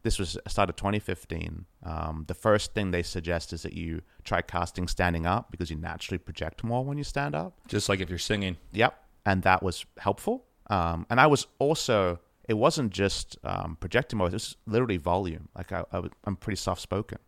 [0.06, 1.66] this was start of 2015.
[1.82, 5.76] Um, the first thing they suggest is that you try casting standing up because you
[5.76, 7.58] naturally project more when you stand up.
[7.66, 8.56] Just like if you're singing.
[8.70, 10.44] Yep, and that was helpful.
[10.70, 15.48] Um, and I was also it wasn't just um, projecting more; it was literally volume.
[15.56, 17.18] Like I, I, I'm pretty soft spoken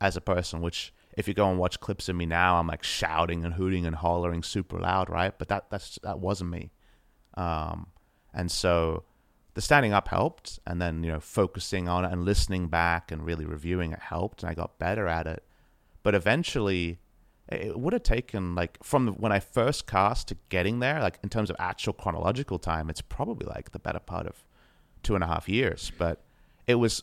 [0.00, 2.82] as a person, which if you go and watch clips of me now, I'm like
[2.82, 5.38] shouting and hooting and hollering super loud, right?
[5.38, 6.70] But that that's that wasn't me.
[7.34, 7.88] Um,
[8.32, 9.04] and so
[9.56, 13.24] the standing up helped, and then you know focusing on it and listening back and
[13.24, 15.42] really reviewing it helped, and I got better at it.
[16.02, 16.98] But eventually,
[17.48, 21.30] it would have taken like from when I first cast to getting there, like in
[21.30, 24.44] terms of actual chronological time, it's probably like the better part of
[25.02, 25.90] two and a half years.
[25.96, 26.22] But
[26.66, 27.02] it was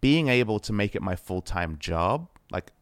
[0.00, 2.72] being able to make it my full time job, like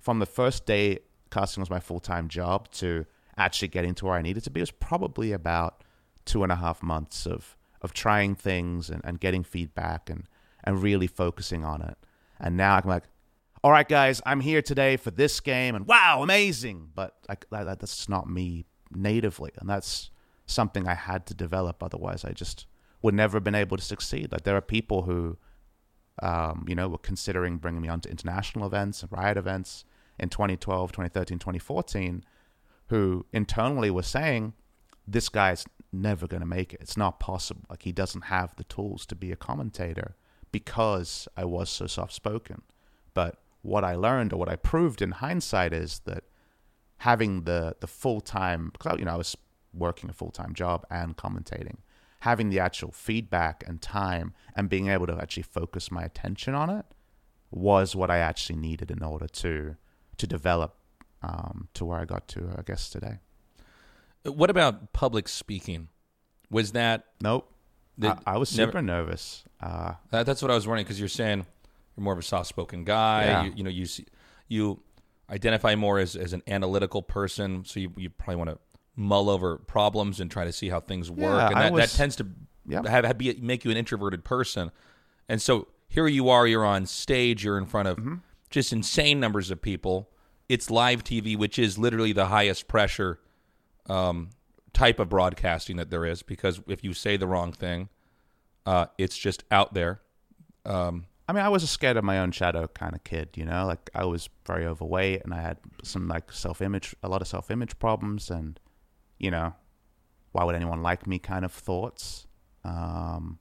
[0.00, 0.98] from the first day
[1.30, 4.58] casting was my full time job to actually getting to where I needed to be
[4.58, 5.84] was probably about
[6.24, 10.24] two and a half months of of trying things and, and getting feedback and
[10.64, 11.98] and really focusing on it.
[12.40, 13.02] And now I'm like,
[13.64, 16.90] all right, guys, I'm here today for this game, and wow, amazing!
[16.94, 18.64] But that, that- that's not me
[18.94, 20.10] natively, and that's
[20.46, 21.82] something I had to develop.
[21.82, 22.66] Otherwise, I just
[23.02, 24.30] would never have been able to succeed.
[24.32, 25.36] Like there are people who,
[26.22, 29.84] um, you know, were considering bringing me onto international events and riot events
[30.18, 32.24] in 2012, 2013, 2014,
[32.88, 34.52] who internally were saying,
[35.06, 36.80] this guy's never going to make it.
[36.80, 37.62] It's not possible.
[37.68, 40.16] Like he doesn't have the tools to be a commentator
[40.50, 42.62] because I was so soft spoken.
[43.14, 46.24] But what I learned or what I proved in hindsight is that
[46.98, 49.36] having the the full time you know I was
[49.74, 51.78] working a full time job and commentating,
[52.20, 56.70] having the actual feedback and time and being able to actually focus my attention on
[56.70, 56.86] it
[57.50, 59.76] was what I actually needed in order to
[60.18, 60.76] to develop
[61.22, 63.18] um, to where I got to, I guess today.
[64.24, 65.88] What about public speaking?
[66.50, 67.48] Was that Nope.
[68.02, 69.44] I, I was never- super nervous.
[69.60, 71.46] Uh, That, that's what I was wondering because you're saying
[71.96, 73.24] you're more of a soft-spoken guy.
[73.24, 73.44] Yeah.
[73.44, 74.06] You, you know, you see,
[74.48, 74.80] you
[75.30, 78.58] identify more as, as an analytical person, so you, you probably want to
[78.96, 81.96] mull over problems and try to see how things work, Yeah, and that, was- that
[81.96, 82.26] tends to
[82.66, 82.82] Yeah.
[82.88, 84.70] have, have be, make you an introverted person.
[85.28, 88.14] And so here you are, you're on stage, you're in front of Mm-hmm.
[88.50, 90.10] just insane numbers of people.
[90.48, 93.18] It's live TV, which is literally the highest pressure
[93.88, 94.30] um,
[94.72, 97.88] type of broadcasting that there is, because if you say the wrong thing,
[98.66, 100.00] uh, it's just out there.
[100.64, 103.44] Um, I mean, I was a scared of my own shadow kind of kid, you
[103.44, 103.66] know.
[103.66, 107.78] Like I was very overweight, and I had some like self-image, a lot of self-image
[107.78, 108.58] problems, and
[109.18, 109.54] you know,
[110.32, 111.18] why would anyone like me?
[111.18, 112.26] Kind of thoughts,
[112.64, 113.38] um,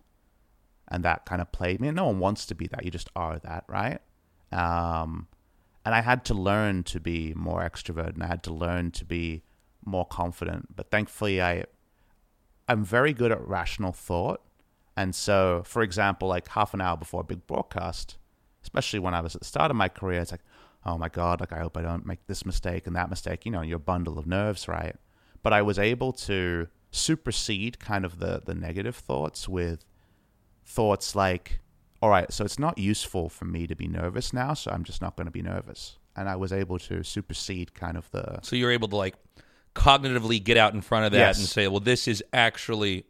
[0.88, 1.88] and that kind of played me.
[1.88, 4.00] And No one wants to be that; you just are that, right?
[4.52, 5.28] Um,
[5.84, 9.06] and I had to learn to be more extrovert, and I had to learn to
[9.06, 9.44] be
[9.86, 10.76] more confident.
[10.76, 11.66] But thankfully, I
[12.68, 14.42] I'm very good at rational thought.
[14.96, 18.18] And so, for example, like half an hour before a big broadcast,
[18.64, 20.42] especially when I was at the start of my career, it's like,
[20.86, 23.52] oh my God, like I hope I don't make this mistake and that mistake, you
[23.52, 24.96] know, your bundle of nerves, right?
[25.44, 29.86] But I was able to supersede kind of the, the negative thoughts with
[30.66, 31.60] thoughts like,
[32.02, 35.02] all right, so it's not useful for me to be nervous now, so I'm just
[35.02, 35.98] not going to be nervous.
[36.16, 39.16] And I was able to supersede kind of the, So you're able to like
[39.76, 41.40] cognitively get out in front of that Yes.
[41.40, 43.06] and say, well, this is actually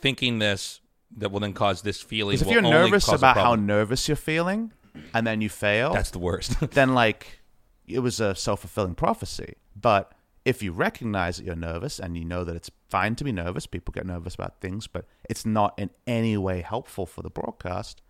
[0.00, 0.80] thinking this
[1.16, 2.34] that will then cause this feeling.
[2.38, 4.72] if you're nervous about how nervous you're feeling
[5.14, 6.58] and then you fail, that's the worst.
[6.72, 7.40] then like
[7.86, 10.12] it was a self-fulfilling prophecy but
[10.44, 13.66] if you recognize that you're nervous and you know that it's fine to be nervous
[13.66, 18.02] people get nervous about things but it's not in any way helpful for the broadcast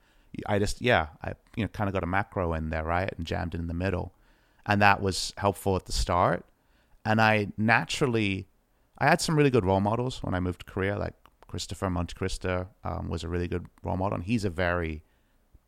[0.46, 3.24] i just yeah i you know kind of got a macro in there right and
[3.26, 4.12] jammed it in the middle
[4.66, 6.44] and that was helpful at the start
[7.05, 8.49] and i naturally
[8.99, 11.14] i had some really good role models when i moved to korea like
[11.46, 15.03] christopher montecristo um, was a really good role model and he's a very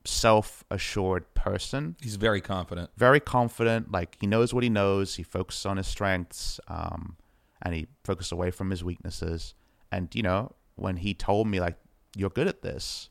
[0.04, 2.90] self-assured person He's very confident.
[2.96, 3.92] very confident.
[3.92, 5.16] Like he knows what he knows.
[5.16, 7.16] He focuses on his strengths, um,
[7.62, 9.54] and he focuses away from his weaknesses.
[9.92, 11.76] And you know, when he told me like,
[12.16, 13.10] "You're good at this,"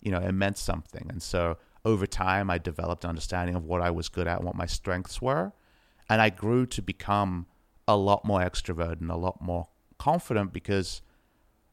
[0.00, 1.06] you know, it meant something.
[1.08, 4.46] And so over time, I developed an understanding of what I was good at, and
[4.46, 5.52] what my strengths were,
[6.08, 7.46] and I grew to become
[7.86, 9.68] a lot more extrovert and a lot more
[9.98, 11.02] confident because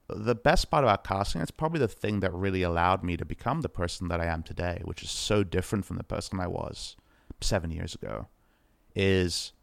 [0.09, 3.61] the best part about casting it's probably the thing that really allowed me to become
[3.61, 6.95] the person that I am today, which is so different from the person I was
[7.39, 8.27] seven years ago.
[8.93, 9.53] Is,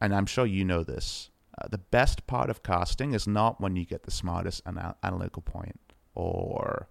[0.00, 3.76] and I'm sure you know this, uh, the best part of casting is not when
[3.76, 5.80] you get the smartest ana- analytical point
[6.14, 6.88] or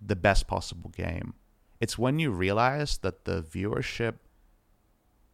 [0.00, 1.34] the best possible game.
[1.80, 4.14] It's when you realize that the viewership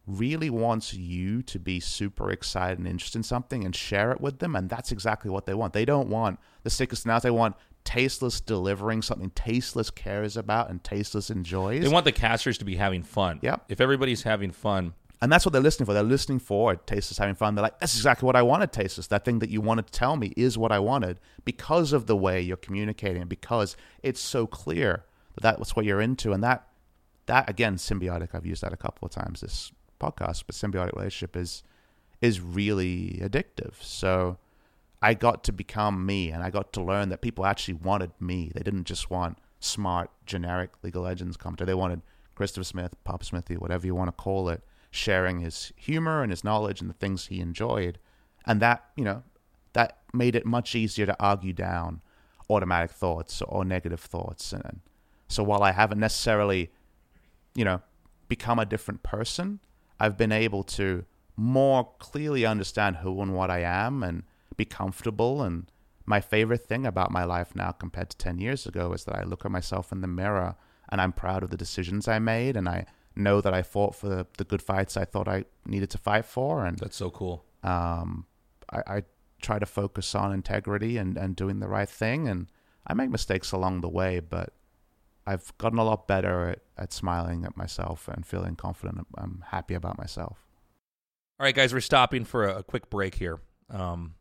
[0.05, 4.39] really wants you to be super excited and interested in something and share it with
[4.39, 5.73] them and that's exactly what they want.
[5.73, 10.83] They don't want the sickest announced they want tasteless delivering something tasteless cares about and
[10.83, 11.83] tasteless enjoys.
[11.83, 13.39] They want the casters to be having fun.
[13.41, 13.65] Yep.
[13.69, 15.93] If everybody's having fun, and that's what they're listening for.
[15.93, 17.55] They're listening for tasteless having fun.
[17.55, 19.07] They're like that's exactly what i wanted tasteless.
[19.07, 22.17] That thing that you wanted to tell me is what i wanted because of the
[22.17, 26.33] way you're communicating and because it's so clear that that's what you're into.
[26.33, 26.67] And that
[27.27, 28.29] that again symbiotic.
[28.33, 29.71] I've used that a couple of times this
[30.03, 31.63] podcast but symbiotic relationship is
[32.21, 33.81] is really addictive.
[33.81, 34.37] So
[35.01, 38.51] i got to become me and i got to learn that people actually wanted me.
[38.53, 42.01] They didn't just want smart generic league of legends commentator they wanted
[42.35, 44.61] christopher smith Pop smithy whatever you want to call it
[44.93, 47.97] sharing his humor and his knowledge and the things he enjoyed.
[48.45, 49.23] And that you know
[49.73, 52.01] that made it much easier to argue down
[52.49, 54.53] automatic thoughts or negative thoughts.
[54.53, 54.81] And
[55.27, 56.69] so while i haven't necessarily
[57.55, 57.81] you know
[58.27, 59.59] become a different person
[60.03, 64.23] i've been able to more clearly understand who and what i am and
[64.55, 65.71] be comfortable and
[66.05, 69.23] my favorite thing about my life now compared to 10 years ago is that i
[69.23, 70.55] look at myself in the mirror
[70.89, 72.85] and i'm proud of the decisions i made and i
[73.15, 76.25] know that i fought for the, the good fights i thought i needed to fight
[76.25, 77.45] for and that's so cool.
[77.63, 78.25] um,
[78.71, 79.03] I, I
[79.43, 82.27] try to focus on integrity and, and doing the right thing.
[82.27, 82.47] And
[82.87, 84.53] I make mistakes along the way, but
[85.25, 89.07] I've gotten a lot better at, at smiling at myself and feeling confident.
[89.17, 90.45] I'm happy about myself.
[91.39, 94.15] All right, guys, we're stopping for a, a quick break here, um,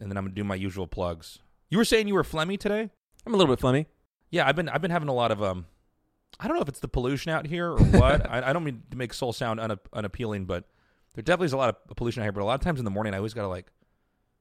[0.00, 1.38] and then I'm gonna do my usual plugs.
[1.70, 2.90] You were saying you were phlegmy today?
[3.26, 3.86] I'm a little bit phlegmy.
[4.30, 5.66] Yeah, I've been I've been having a lot of um,
[6.38, 8.28] I don't know if it's the pollution out here or what.
[8.30, 10.64] I, I don't mean to make Seoul sound una- unappealing, but
[11.14, 12.84] There definitely is a lot of pollution out here, but a lot of times in
[12.84, 13.66] the morning, I always gotta like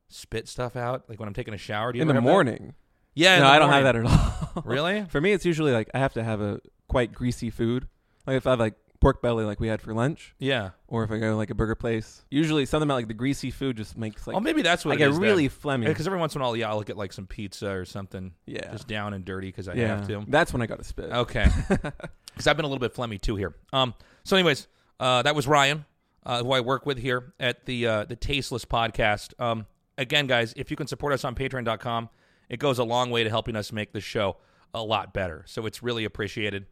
[0.10, 1.92] spit stuff out, like when I'm taking a shower.
[1.92, 2.30] Do you in the have that?
[2.30, 2.74] morning.
[3.16, 4.64] Yeah, no, I don't have that at all.
[4.66, 5.04] Really?
[5.10, 7.88] For me, it's usually like I have to have a quite greasy food.
[8.28, 10.70] Like if I have like pork belly, like we had for lunch, Yeah.
[10.88, 12.24] or if I go to like a burger place.
[12.30, 14.96] Usually, something about like the greasy food just makes like oh, maybe that's what I
[14.96, 15.88] it get is really phlegmy.
[15.88, 18.72] Because every once in a while, yeah, I'll get like some pizza or something, yeah,
[18.72, 19.88] just down and dirty because I yeah.
[19.88, 20.24] have to.
[20.28, 21.12] That's when I got to spit.
[21.12, 21.48] Okay.
[22.34, 23.54] Because I've been a little bit phlegmy too here.
[23.74, 23.94] Um.
[24.24, 24.68] So, anyways,
[25.00, 25.86] uh, that was Ryan,
[26.26, 29.40] uh, who I work with here at the uh, the Tasteless Podcast.
[29.40, 29.68] Um.
[30.00, 32.10] Again, guys, if you can support us on Patreon.com,
[32.50, 34.38] it goes a long way to helping us make the show
[34.74, 35.44] a lot better.
[35.48, 36.66] So it's really appreciated.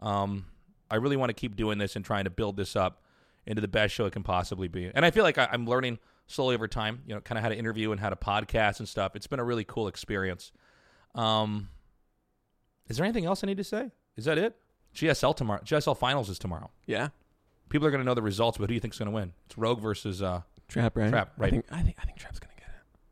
[0.00, 0.46] Um.
[0.90, 3.02] I really want to keep doing this and trying to build this up
[3.46, 4.90] into the best show it can possibly be.
[4.94, 5.98] And I feel like I, I'm learning
[6.28, 7.02] slowly over time.
[7.06, 9.14] You know, kind of how to interview and how to podcast and stuff.
[9.14, 10.50] It's been a really cool experience.
[11.14, 11.68] Um.
[12.88, 13.90] Is there anything else I need to say?
[14.16, 14.56] Is that it?
[14.94, 15.60] GSL tomorrow.
[15.62, 16.70] GSL finals is tomorrow.
[16.86, 17.08] Yeah,
[17.68, 19.34] People are going to know the results, but who do you think's going to win?
[19.44, 20.22] It's Rogue versus.
[20.22, 21.10] uh Trap, right?
[21.10, 21.48] Trap, right.
[21.48, 22.57] I think I think I think Trap's gonna get it.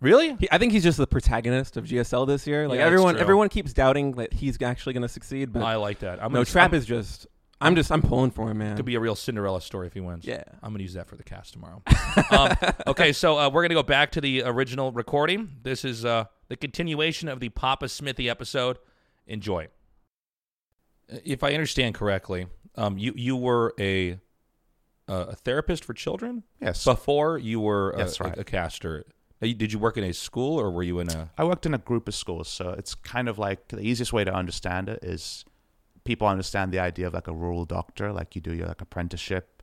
[0.07, 0.36] Really?
[0.38, 2.68] He, I think he's just the protagonist of GSL this year.
[2.68, 3.20] Like Yeah, that's everyone, true.
[3.22, 6.22] everyone keeps doubting that he's actually gonna succeed, but I like that.
[6.22, 7.26] I'm no, gonna, Trap I'm, is just.
[7.61, 7.90] I'm just.
[7.90, 8.76] I'm pulling for him, man.
[8.76, 10.24] could be a real Cinderella story if he wins.
[10.24, 10.44] yeah.
[10.62, 11.82] I'm going to use that for the cast tomorrow.
[12.30, 12.54] um,
[12.86, 15.57] okay, so uh, we're going to go back to the original recording.
[15.62, 18.78] This is uh, the continuation of the Papa Smithy episode.
[19.26, 19.68] Enjoy.
[21.24, 24.18] If I understand correctly, um, you you were a
[25.09, 26.84] uh, a therapist for children Yes.
[26.84, 29.04] before you were a, That's a- a, caster.
[29.41, 31.30] Did you work in a school or were you in a?
[31.37, 34.24] I worked in a group of schools, so it's kind of like the easiest way
[34.24, 35.45] to understand it is
[36.05, 39.62] people understand the idea of like a rural doctor, like you do your like apprenticeship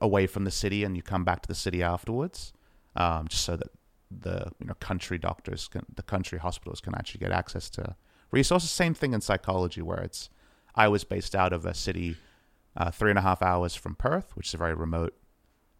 [0.00, 2.54] away from the city and you come back to the city afterwards,
[2.96, 3.68] um, just so that
[4.10, 7.96] the you know country doctors can the country hospitals can actually get access to
[8.30, 8.70] resources.
[8.70, 10.30] Same thing in psychology, where it's
[10.74, 12.16] I was based out of a city
[12.76, 15.14] uh, three and a half hours from Perth, which is a very remote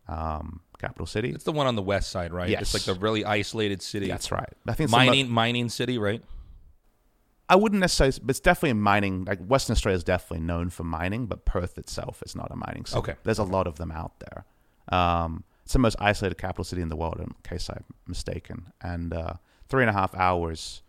[0.09, 1.31] um, capital city.
[1.31, 2.49] It's the one on the west side, right?
[2.49, 2.62] Yes.
[2.62, 4.09] It's like the really isolated city.
[4.09, 4.49] That's right.
[4.66, 6.22] I think it's the mo- mining mining city, right?
[7.49, 9.25] I wouldn't necessarily, but it's definitely a mining.
[9.27, 12.87] Like Western Australia is definitely known for mining, but Perth itself is not a mining
[12.87, 12.99] city.
[13.01, 13.14] Okay.
[13.25, 14.45] there's a lot of them out there.
[14.89, 19.12] Um, it's the most isolated capital city in the world, in case I'm mistaken, and
[19.12, 19.35] uh,
[19.68, 20.83] three and a half hours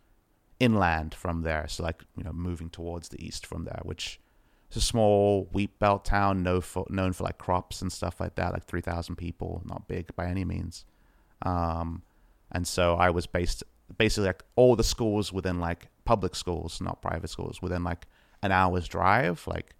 [0.59, 1.67] inland from there.
[1.67, 4.19] So like you know, moving towards the east from there, which
[4.71, 8.35] is a small wheat belt town, no for, known for like crops and stuff like
[8.35, 8.53] that.
[8.53, 10.85] Like three thousand people, not big by any means.
[11.41, 12.01] Um,
[12.51, 13.63] and so I was based
[13.97, 18.07] basically like all the schools within like public schools, not private schools, within like
[18.41, 19.45] an hour's drive.
[19.47, 19.75] Like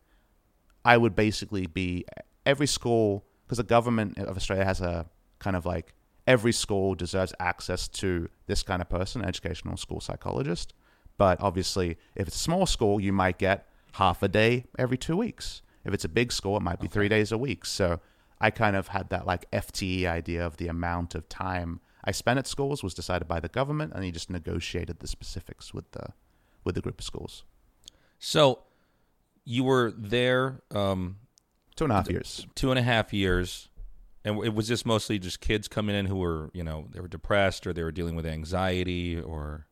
[0.84, 2.06] I would basically be
[2.46, 5.08] every school because the government of Australia has a
[5.40, 5.94] kind of like
[6.28, 10.74] every school deserves access to this kind of person, educational school psychologist.
[11.18, 15.18] But obviously, if it's a small school, you might get half a day every two
[15.18, 15.62] weeks.
[15.84, 17.66] If it's a big school, it might be three days a week.
[17.66, 18.00] So
[18.42, 22.38] I kind of had that like FTE idea of the amount of time I spent
[22.38, 26.14] at schools was decided by the government, and he just negotiated the specifics with the
[26.64, 27.44] with the group of schools.
[28.20, 28.60] So
[29.44, 31.18] you were there um,
[31.76, 32.48] Two and a half years.
[32.56, 33.70] two and a half years,
[34.24, 37.08] and it was just mostly just kids coming in who were, you know, they were
[37.08, 39.68] depressed or they were dealing with anxiety or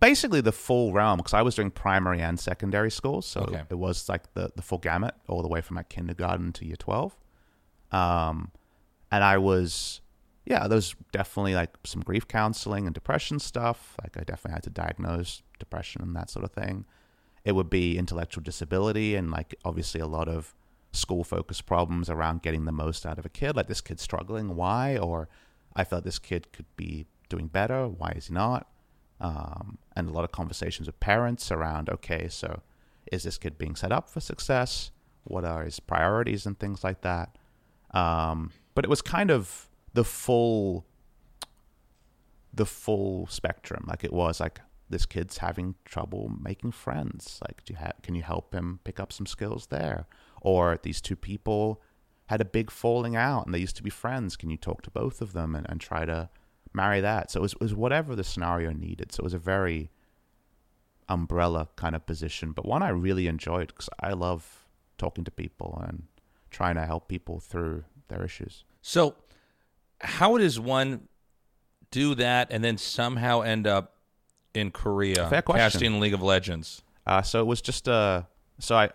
[0.00, 3.62] basically the full realm because I was doing primary and secondary schools, so Okay.
[3.70, 6.76] it was like the the full gamut all the way from like kindergarten to year
[6.76, 7.16] twelve.
[7.92, 8.50] Um,
[9.10, 10.00] and I was,
[10.44, 13.96] yeah, there was definitely like some grief counseling and depression stuff.
[14.02, 16.84] Like I definitely had to diagnose depression and that sort of thing.
[17.44, 20.54] It would be intellectual disability and like obviously a lot of
[20.92, 23.54] school focused problems around getting the most out of a kid.
[23.54, 24.96] Like this kid's struggling, why?
[24.98, 25.28] Or
[25.76, 28.66] I felt this kid could be doing better, why is he not?
[29.20, 32.62] Um, and a lot of conversations with parents around okay so
[33.12, 34.90] is this kid being set up for success?
[35.24, 37.36] What are his priorities and things like that?
[37.92, 40.86] Um, but it was kind of the full
[42.52, 43.84] the full spectrum.
[43.86, 47.38] Like it was like this kid's having trouble making friends.
[47.46, 50.06] Like do you ha- can you help him pick up some skills there?
[50.40, 51.82] Or these two people
[52.26, 54.36] had a big falling out and they used to be friends.
[54.36, 56.28] Can you talk to both of them and, and try to
[56.76, 57.30] marry that.
[57.30, 59.12] So it was, it was whatever the scenario needed.
[59.12, 59.90] So it was a very
[61.08, 64.66] umbrella kind of position, but one I really enjoyed because I love
[64.98, 66.04] talking to people and
[66.50, 68.64] trying to help people through their issues.
[68.82, 69.16] so.
[70.02, 71.08] How does one
[71.90, 73.94] do that and then somehow end up
[74.52, 75.58] in Korea Fair question.
[75.58, 76.82] casting League of Legends?
[77.06, 78.24] Uh, so it was just uh
[78.58, 78.90] so I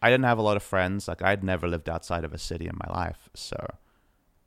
[0.00, 1.06] I didn't have a lot of friends.
[1.06, 3.28] Like I'd never lived outside of a city in my life.
[3.34, 3.58] So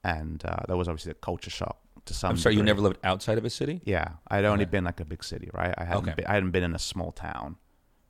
[0.04, 2.32] and uh, that was obviously a culture shock to some.
[2.32, 3.82] I'm sorry, you never lived outside of a city.
[3.84, 4.72] Yeah, I'd only Okay.
[4.72, 5.74] been like a big city, right?
[5.78, 6.14] I hadn't Okay.
[6.16, 7.58] been, I hadn't been in a small town.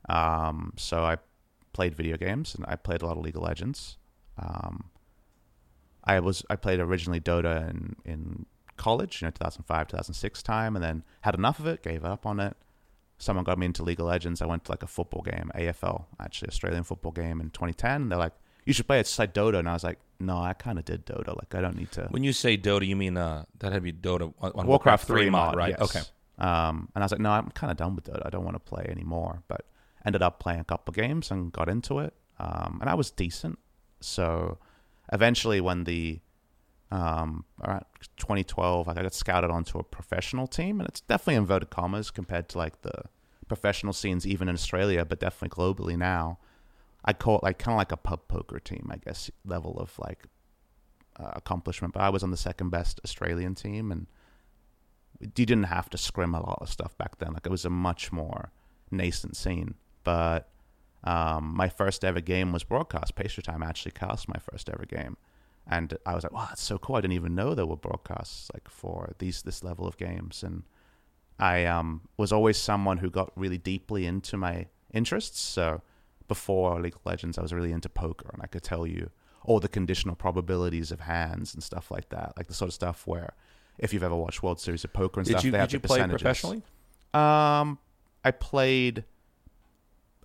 [0.10, 1.18] Um, so I
[1.74, 3.98] played video games and I played a lot of League of Legends.
[4.38, 4.91] Um,
[6.04, 8.46] I was I played originally Dota in in
[8.78, 12.39] college, you know, 2005, 2006 time, and then had enough of it, gave up on
[12.39, 12.56] it.
[13.18, 14.41] Someone got me into League of Legends.
[14.41, 18.02] I went to like a football game, AFL, actually Australian football game in 2010.
[18.04, 18.34] And they're like,
[18.66, 19.01] "You should play it.
[19.01, 21.30] It's like Dota," and I was like, "No, I kind of did Dota.
[21.36, 23.82] Like, I don't need to." When you say Dota, you mean uh, that had to
[23.82, 25.76] be Dota on, on Warcraft 3 mod, mod, right?
[25.78, 25.95] yes.
[25.95, 26.05] Okay.
[26.38, 28.26] Um, and I was like, no, I'm kind of done with Dota.
[28.26, 29.43] I don't want to play anymore.
[29.47, 29.66] But
[30.05, 32.13] ended up playing a couple games and got into it.
[32.39, 33.59] Um, and I was decent.
[34.01, 34.57] So
[35.11, 36.20] eventually, when the
[36.91, 37.86] um, around
[38.18, 42.49] 2012, like I got scouted onto a professional team, and it's definitely inverted commas compared
[42.49, 43.03] to like the
[43.47, 46.39] professional scenes even in Australia, but definitely globally now.
[47.06, 49.97] I call it like kind of like a pub poker team, I guess, level of
[49.99, 50.26] like
[51.20, 51.93] uh, accomplishment.
[51.93, 54.08] But I was on the second best Australian team, and
[55.20, 57.34] you didn't have to scrim a lot of stuff back then.
[57.34, 58.51] Like it was a much more
[58.89, 59.76] nascent scene.
[60.03, 60.49] But
[61.03, 63.16] um, my first ever game was broadcast.
[63.16, 65.16] Pastry Time actually cast my first ever game,
[65.68, 66.95] and I was like, "Wow, that's so cool!
[66.95, 70.64] I didn't even know there were broadcasts like for these this level of games." And
[71.39, 75.39] I um, was always someone who got really deeply into my interests.
[75.39, 75.82] So
[76.28, 79.09] before League of Legends, I was really into poker, and I could tell you
[79.43, 83.05] all the conditional probabilities of hands and stuff like that, like the sort of stuff
[83.05, 83.34] where
[83.78, 85.73] if you've ever watched World Series of Poker and Did stuff, you they have did
[85.73, 86.21] you the play percentages.
[86.21, 86.63] professionally?
[87.13, 87.78] Um,
[88.23, 89.03] I played.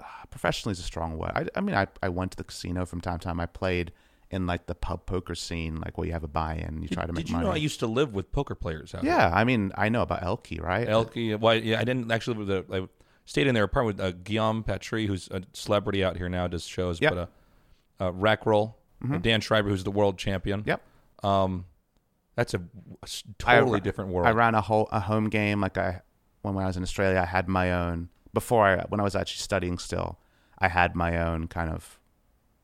[0.00, 1.32] ah, Professionally is a strong word.
[1.34, 3.40] I, I mean, I, I went to the casino from time to time.
[3.40, 3.92] I played
[4.30, 7.12] in like the pub poker scene, like where you have a buy-in, you try to
[7.12, 7.22] make money.
[7.24, 7.46] did you money.
[7.46, 10.22] know I used to live with poker players out yeah, I mean, I know about
[10.22, 10.86] Elky, right?
[10.86, 12.88] Elky, well, yeah, I didn't actually live with the,
[13.30, 16.64] stayed in their apartment with uh, Guillaume Patry, who's a celebrity out here now, does
[16.64, 17.14] shows, Yep.
[17.14, 17.18] but
[18.00, 18.76] uh, uh, Rack Roll,
[19.08, 20.64] uh, Dan Schreiber, who's the world champion.
[20.66, 20.82] Yep.
[21.22, 21.64] Um,
[22.34, 22.60] that's a
[23.38, 24.26] totally ra- different world.
[24.26, 26.02] I ran a whole a home game like I
[26.42, 27.20] when I was in Australia.
[27.20, 30.18] I had my own before I when I was actually studying still.
[30.58, 32.00] I had my own kind of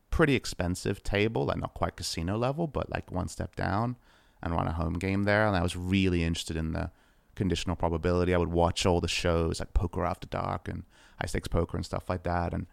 [0.09, 3.95] pretty expensive table, like not quite casino level, but like one step down,
[4.43, 5.47] and run a home game there.
[5.47, 6.91] And I was really interested in the
[7.37, 8.33] conditional probability.
[8.33, 10.83] I would watch all the shows like Poker After Dark and
[11.21, 12.67] High Stakes Poker and stuff like that, and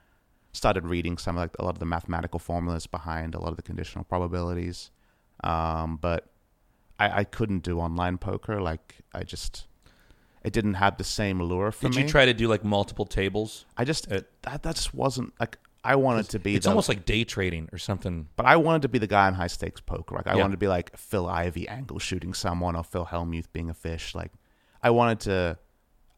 [0.53, 3.63] started reading some like a lot of the mathematical formulas behind a lot of the
[3.63, 4.91] conditional probabilities.
[5.43, 6.31] Um, but
[6.99, 8.61] I, I couldn't do online poker.
[8.61, 9.67] Like I just,
[10.45, 11.97] it didn't have the same lure for Did me.
[11.97, 13.65] Did you try to do like multiple tables?
[13.77, 16.55] I just it- that that just wasn't like I wanted to be.
[16.55, 18.29] It's the, almost like day trading or something.
[18.37, 20.15] but I wanted to be the guy in high stakes poker.
[20.15, 20.41] Like I Yeah.
[20.43, 24.15] wanted to be like Phil Ivey angle shooting someone or Phil Hellmuth being a fish.
[24.15, 24.33] Like
[24.85, 25.59] I wanted to,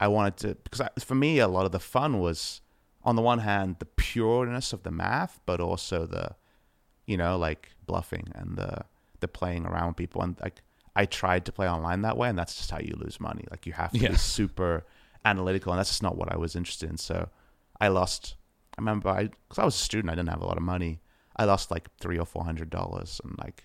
[0.00, 2.60] I wanted to because I, for me a lot of the fun was
[3.04, 6.34] on the one hand the pureness of the math, but also the,
[7.06, 8.72] you know, like bluffing and the
[9.20, 10.60] the playing around with people and like
[10.94, 13.44] I tried to play online that way, and that's just how you lose money.
[13.50, 14.10] Like you have to Yeah.
[14.12, 14.84] be super
[15.24, 16.96] analytical, and that's just not what I was interested in.
[16.96, 17.28] So
[17.80, 18.36] I lost.
[18.78, 21.00] I remember I because I was a student, I didn't have a lot of money.
[21.36, 23.64] I lost like three or four hundred dollars, and like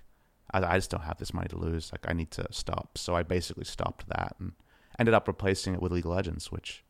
[0.53, 1.91] I, I just don't have this money to lose.
[1.93, 2.97] Like I need to stop.
[2.97, 4.51] So I basically stopped that and
[4.99, 6.83] ended up replacing it with League of Legends, which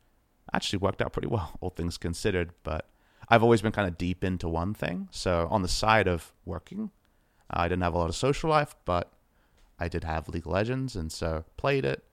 [0.53, 2.51] actually worked out pretty well, all things considered.
[2.63, 2.89] But
[3.29, 5.07] I've always been kind of deep into one thing.
[5.11, 6.91] So on the side of working,
[7.49, 9.11] I didn't have a lot of social life, but
[9.79, 12.03] I did have League of Legends, and so played it,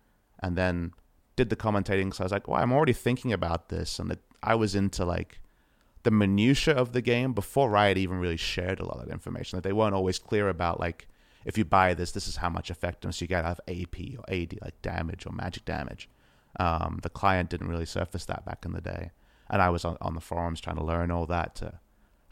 [0.40, 0.92] and then
[1.36, 2.14] did the commentating.
[2.14, 5.04] So I was like, well, I'm already thinking about this, and that I was into
[5.04, 5.40] like
[6.02, 9.56] the minutia of the game before Riot even really shared a lot of that information.
[9.56, 11.08] Like they weren't always clear about like
[11.44, 14.24] if you buy this, this is how much effectiveness you get out of AP or
[14.32, 16.08] AD, like damage or magic damage.
[16.58, 19.10] Um, the client didn't really surface that back in the day,
[19.50, 21.80] and I was on, on the forums trying to learn all that to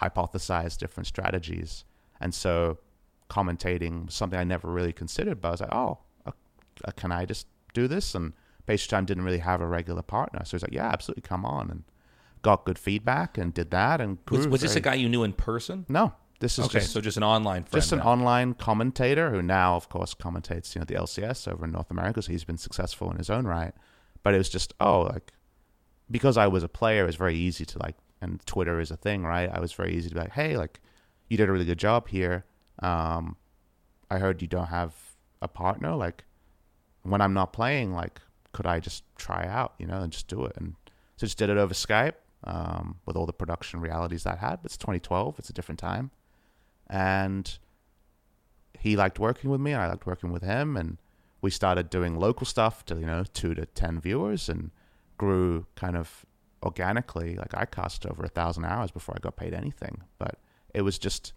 [0.02, 1.84] hypothesize different strategies,
[2.20, 2.78] and so
[3.30, 5.40] commentating was something I never really considered.
[5.40, 6.32] But I was like, oh, uh,
[6.84, 8.14] uh, can I just do this?
[8.14, 8.32] And
[8.66, 11.70] Pastry Time didn't really have a regular partner, so he's like, yeah, absolutely, come on,
[11.70, 11.84] and
[12.42, 14.00] got good feedback and did that.
[14.00, 15.84] And Was, was this a guy you knew in person?
[15.88, 17.82] No, this is Okay, just so just an online friend.
[17.82, 18.06] just an then.
[18.06, 22.22] online commentator who now, of course, commentates you know the LCS over in North America.
[22.22, 23.72] So he's been successful in his own right.
[24.22, 25.32] But it was just oh like
[26.10, 28.96] because I was a player, it was very easy to like and Twitter is a
[28.96, 29.50] thing, right?
[29.52, 30.80] I was very easy to be like, hey, like
[31.28, 32.44] you did a really good job here.
[32.80, 33.36] Um,
[34.10, 34.94] I heard you don't have
[35.42, 35.94] a partner.
[35.94, 36.24] Like
[37.02, 38.20] when I'm not playing, like
[38.52, 40.52] could I just try out, you know, and just do it?
[40.56, 40.74] And
[41.16, 42.14] so just did it over Skype
[42.44, 44.56] um, with all the production realities that had.
[44.62, 46.10] But it's 2012; it's a different time,
[46.88, 47.58] and
[48.78, 50.98] he liked working with me, and I liked working with him, and
[51.40, 54.70] we started doing local stuff to you know two to ten viewers, and
[55.18, 56.24] grew kind of
[56.62, 57.36] organically.
[57.36, 60.38] Like I cast over a thousand hours before I got paid anything, but
[60.74, 61.32] it was just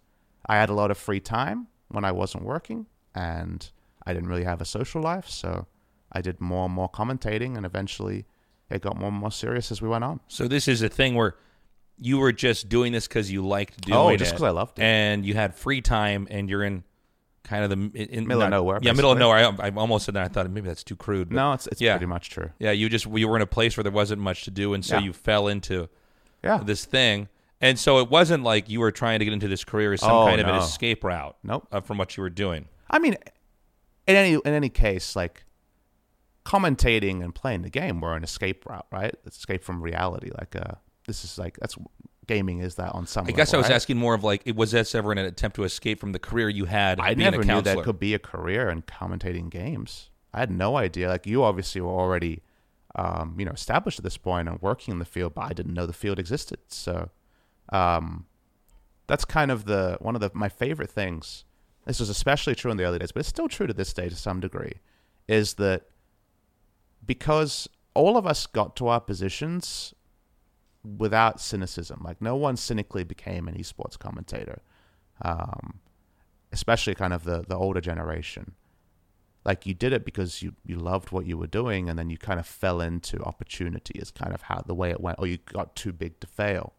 [0.46, 3.70] I had a lot of free time when I wasn't working, and
[4.06, 5.66] I didn't really have a social life, so
[6.12, 8.26] I did more and more commentating, and eventually
[8.70, 10.20] it got more and more serious as we went on.
[10.28, 11.36] So this is a thing where
[12.00, 14.02] you were just doing this because you liked doing it.
[14.02, 14.82] Oh, just because I loved it.
[14.82, 16.82] and you had free time, and you're in
[17.44, 17.76] kind of the
[18.12, 19.38] in, Middle of nowhere, Yeah, middle of nowhere.
[19.60, 20.24] I, I almost said that.
[20.24, 21.28] I thought maybe that's too crude.
[21.30, 21.94] but- No, it's it's Yeah.
[21.94, 22.50] pretty much true.
[22.58, 24.84] Yeah, you just you were in a place where there wasn't much to do, and
[24.84, 25.02] so Yeah.
[25.04, 25.88] you fell into
[26.44, 26.58] Yeah.
[26.64, 27.28] this thing.
[27.60, 30.10] And so it wasn't like you were trying to get into this career as some
[30.12, 31.66] Oh, kind of an escape route Nope.
[31.70, 32.68] uh, from what you were doing.
[32.88, 33.16] I mean,
[34.06, 35.44] in any in any case, like
[36.44, 39.14] commentating and playing the game were an escape route, right?
[39.26, 40.30] Escape from reality.
[40.36, 40.74] Like, uh,
[41.10, 41.76] this is like that's
[42.30, 43.26] gaming is that on some.
[43.26, 43.74] I guess I was right?
[43.74, 46.48] asking more of like, it was this ever an attempt to escape from the career
[46.48, 47.00] you had?
[47.00, 50.10] I being never a knew that could be a career in commentating games.
[50.32, 51.08] I had no idea.
[51.08, 52.42] Like you obviously were already,
[52.94, 55.74] um, you know, established at this point and working in the field, but I didn't
[55.74, 56.60] know the field existed.
[56.68, 57.10] So,
[57.70, 58.26] um,
[59.08, 61.44] that's kind of the one of the my favorite things.
[61.84, 64.08] This was especially true in the early days, but it's still true to this day
[64.08, 64.74] to some degree.
[65.26, 65.82] Is that
[67.04, 69.94] because all of us got to our positions
[70.84, 72.00] without cynicism.
[72.04, 74.60] Like no one cynically became an esports commentator.
[75.22, 75.80] Um,
[76.52, 78.54] especially kind of the the older generation.
[79.44, 82.18] Like you did it because you you loved what you were doing, and then you
[82.18, 83.98] kind of fell into opportunity.
[83.98, 86.74] Is kind of how the way it went, or you got too big to fail.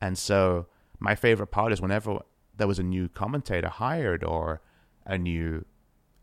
[0.00, 0.66] And so
[0.98, 2.20] my favorite part is whenever
[2.56, 4.60] there was a new commentator hired or
[5.04, 5.64] a new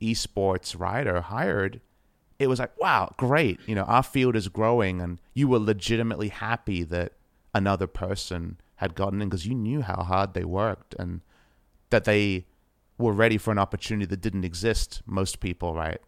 [0.01, 1.81] esports writer hired,
[2.39, 3.59] it was like, wow, great.
[3.65, 7.13] You know, our field is growing, and you were legitimately happy that
[7.53, 11.21] another person had gotten in because you knew how hard they worked and
[11.89, 12.45] that they
[12.97, 15.01] were ready for an opportunity that didn't exist.
[15.05, 15.99] Most people, right?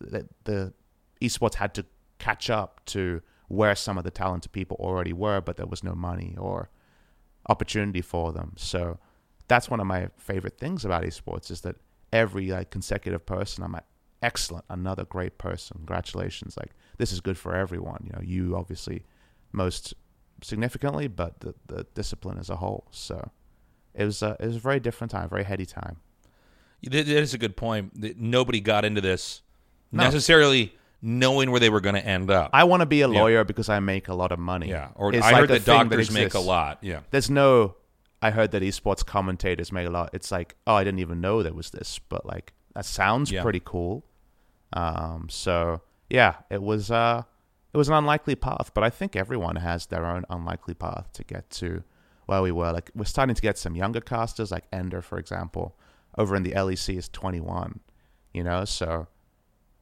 [0.00, 0.74] The, the
[1.22, 1.86] esports had to
[2.18, 5.94] catch up to where some of the talented people already were, but there was no
[5.94, 6.68] money or
[7.48, 8.52] opportunity for them.
[8.56, 8.98] So
[9.48, 11.76] that's one of my favorite things about esports is that
[12.12, 13.84] every like consecutive person, I'm like,
[14.24, 15.76] excellent, another great person.
[15.78, 16.56] Congratulations!
[16.56, 18.00] Like this is good for everyone.
[18.06, 19.04] You know, you obviously
[19.52, 19.94] most
[20.42, 22.86] significantly, but the the discipline as a whole.
[22.90, 23.30] So
[23.94, 25.96] it was a, it was a very different time, very heady time.
[26.82, 28.00] That that is a good point.
[28.00, 29.42] That Nobody got into this
[29.92, 30.02] No.
[30.04, 32.50] necessarily knowing where they were going to end up.
[32.54, 33.20] I want to be a Yeah.
[33.20, 34.68] lawyer because I make a lot of money.
[34.70, 36.78] yeah, or It's I like heard that doctors make a lot.
[36.82, 37.76] Yeah, There's no.
[38.22, 40.08] I heard that esports commentators make a lot.
[40.14, 43.42] It's like, oh, I didn't even know there was this, but like that sounds Yeah.
[43.42, 44.02] pretty cool.
[44.74, 47.22] Um, so yeah, it was uh,
[47.72, 51.24] it was an unlikely path, but I think everyone has their own unlikely path to
[51.24, 51.82] get to
[52.26, 52.72] where we were.
[52.72, 55.76] Like we're starting to get some younger casters, like Ender, for example,
[56.18, 57.80] over in the LEC is 21.
[58.32, 59.06] You know, so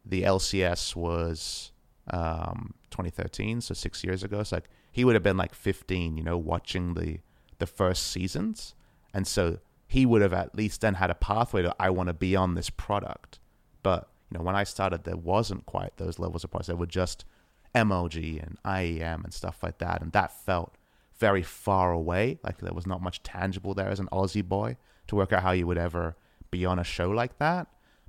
[0.05, 1.72] the LCS was
[2.11, 4.43] um 2013, so six years ago.
[4.43, 7.20] So like he would have been like 15, you know, watching the
[7.59, 8.74] the first seasons,
[9.14, 12.14] and so he would have at least then had a pathway to I want to
[12.14, 13.38] be on this product.
[13.82, 16.66] But you know, when I started, there wasn't quite those levels of price.
[16.66, 17.26] There were just
[17.74, 20.74] MLG and IEM and stuff like that, and that felt
[21.18, 22.39] very far away.
[22.43, 24.78] Like there was not much tangible there as an Aussie boy
[25.09, 26.16] to work out how you would ever
[26.51, 27.66] be on a show like that.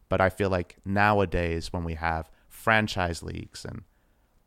[0.08, 3.84] But I feel like nowadays, when we have franchise leagues and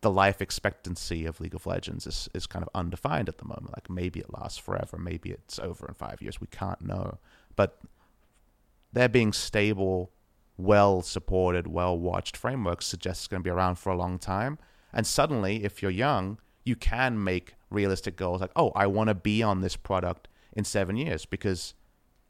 [0.01, 3.73] the life expectancy of League of Legends is, is kind of undefined at the moment.
[3.77, 6.41] Like maybe it lasts forever, maybe it's over in five years.
[6.41, 7.19] We can't know.
[7.55, 7.79] But
[8.93, 10.11] there being stable,
[10.57, 14.59] well supported, well watched frameworks suggests it's going to be around for a long time.
[14.93, 19.15] And suddenly, if you're young, you can make realistic goals like, oh, I want to
[19.15, 21.27] be on this product in seven years.
[21.27, 21.75] Because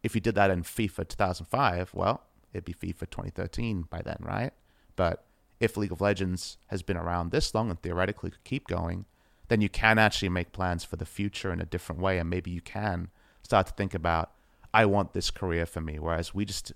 [0.02, 2.22] if you did that in FIFA 2005, well,
[2.52, 4.52] it'd be FIFA 2013 by then, right?
[4.96, 5.24] But
[5.60, 9.06] if League of Legends has been around this long and theoretically could keep going,
[9.48, 12.18] then you can actually make plans for the future in a different way.
[12.18, 13.08] And maybe you can
[13.42, 14.32] start to think about,
[14.74, 15.98] I want this career for me.
[15.98, 16.72] Whereas we just,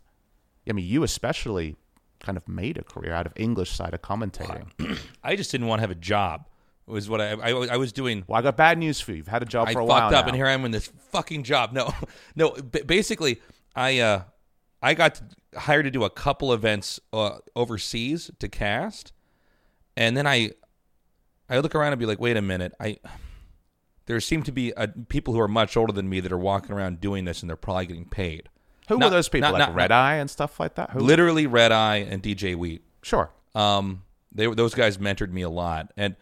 [0.71, 1.77] I mean, you especially
[2.21, 4.69] kind of made a career out of English side of commentating.
[5.25, 6.47] I just didn't want to have a job.
[6.87, 8.25] Was what I I, I was doing.
[8.27, 9.19] Well, I got bad news for you.
[9.19, 10.01] You've had a job I for a while.
[10.01, 10.29] fucked up, now.
[10.31, 11.73] and here I am in this fucking job.
[11.73, 11.93] No,
[12.35, 12.51] no.
[12.51, 13.41] b- Basically,
[13.77, 14.23] I uh,
[14.83, 15.21] I got
[15.57, 19.13] hired to do a couple events uh, overseas to cast,
[19.97, 20.51] and then I
[21.49, 22.99] I look around and be like, wait a minute, I.
[24.07, 26.73] There seem to be uh, people who are much older than me that are walking
[26.73, 28.49] around doing this, and they're probably getting paid.
[28.89, 29.51] Who Not- were those people?
[29.51, 30.91] not- like not- Red Eye and stuff like that?
[30.91, 31.01] Who?
[31.01, 32.83] Literally, Red Eye and DJ Wheat.
[33.03, 33.31] Sure.
[33.55, 34.03] Um,
[34.33, 36.17] they were those guys mentored me a lot, and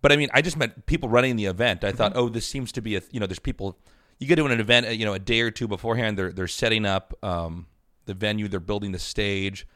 [0.00, 1.82] but I mean, I just met people running the event.
[1.84, 3.78] I thought, oh, this seems to be a you know, there's people.
[4.20, 6.16] You get to an event, uh, you know, a day or two beforehand.
[6.18, 7.66] They're they're setting up um,
[8.06, 8.48] the venue.
[8.48, 9.66] They're building the stage.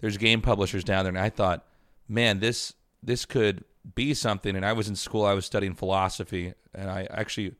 [0.00, 1.66] There's game publishers down there, and I thought,
[2.08, 3.64] man, this this could
[3.94, 4.56] be something.
[4.56, 5.24] And I was in school.
[5.24, 7.54] I was studying philosophy, and I actually.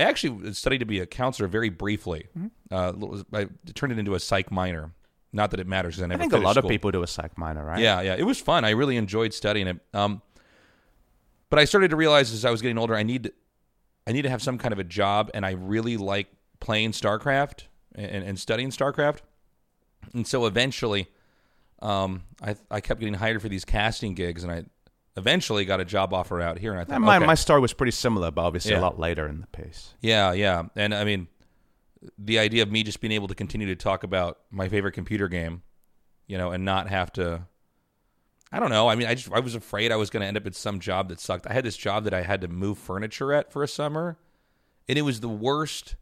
[0.00, 2.26] I actually studied to be a counselor very briefly.
[2.70, 2.92] Uh,
[3.32, 4.92] I turned it into a psych minor.
[5.32, 6.00] Not that it matters.
[6.02, 7.78] I, I think a lot of people do a psych minor, right?
[7.78, 8.64] Yeah, yeah, it was fun.
[8.64, 9.78] I really enjoyed studying it.
[9.94, 10.22] Um,
[11.50, 13.30] but I started to realize as I was getting older, I need,
[14.06, 16.28] I need to have some kind of a job, and I really like
[16.58, 19.18] playing StarCraft and, and studying StarCraft.
[20.14, 21.08] And so eventually,
[21.80, 24.64] um, I I kept getting hired for these casting gigs, and I
[25.16, 26.72] eventually got a job offer out here.
[26.72, 27.26] And I thought, my okay.
[27.26, 28.80] my story was pretty similar, but obviously Yeah.
[28.80, 29.94] a lot later in the pace.
[30.00, 30.64] Yeah, yeah.
[30.76, 31.28] And I mean,
[32.18, 35.28] the idea of me just being able to continue to talk about my favorite computer
[35.28, 35.62] game,
[36.26, 37.42] you know, and not have to
[38.52, 38.88] I don't know.
[38.88, 40.80] I mean, I just I was afraid I was going to end up at some
[40.80, 41.46] job that sucked.
[41.46, 44.18] I had this job that I had to move furniture at for a summer,
[44.88, 45.94] and it was the worst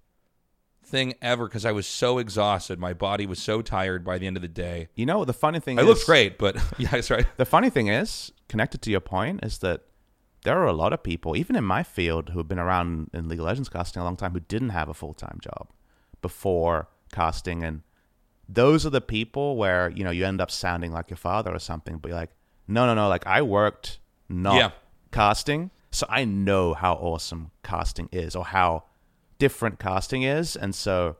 [0.88, 2.78] thing ever because I was so exhausted.
[2.78, 4.88] My body was so tired by the end of the day.
[4.94, 7.26] You know, the funny thing I is, looked great, but yeah, that's right.
[7.36, 9.82] The funny thing is, connected to your point, is that
[10.44, 13.28] there are a lot of people, even in my field, who have been around in
[13.28, 15.68] League of Legends casting a long time, who didn't have a full time job
[16.22, 17.82] before casting, and
[18.48, 21.58] those are the people where you know you end up sounding like your father or
[21.58, 22.30] something, but you're like,
[22.66, 24.70] no, no, no, like I worked not Yeah.
[25.12, 28.84] casting, so I know how awesome casting is or how
[29.38, 31.16] different casting is, and so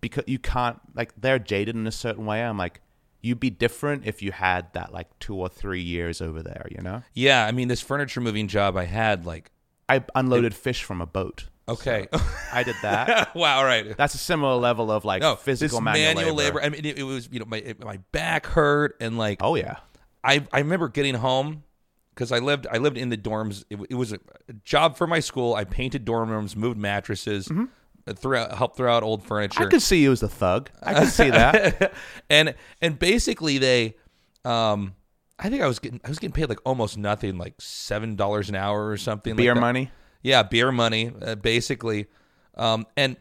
[0.00, 2.42] because you can't like they're jaded in a certain way.
[2.42, 2.80] I'm like,
[3.20, 6.66] you'd be different if you had that like two or three years over there.
[6.70, 9.50] You know, Yeah, I mean, this furniture moving job I had, like,
[9.88, 11.48] I unloaded fish from a boat.
[11.68, 12.08] okay,
[12.52, 13.34] I did that.
[13.34, 13.96] wow, all right.
[13.96, 16.60] That's a similar level of like No, physical this manual, labor.
[16.62, 19.54] I mean, it, it was you know my it, my back hurt and like Oh
[19.54, 19.76] yeah,
[20.24, 21.62] I I remember getting home
[22.20, 23.64] because I lived I lived in the dorms.
[23.70, 24.18] It, it was a,
[24.62, 25.54] job for my school.
[25.54, 29.60] I painted dorm rooms, moved mattresses, uh, threw out, helped throw out old furniture.
[29.60, 29.68] Mm-hmm.
[29.68, 30.68] I could see you as a thug.
[30.82, 31.94] I could see that.
[32.30, 33.96] and and basically they,
[34.44, 34.94] um,
[35.38, 38.50] I think I was getting I was getting paid like almost nothing, like seven dollars
[38.50, 39.34] an hour or something.
[39.34, 39.60] Beer like that.
[39.62, 39.90] money.
[40.22, 42.08] Yeah, beer money, uh, basically.
[42.54, 43.16] Um, and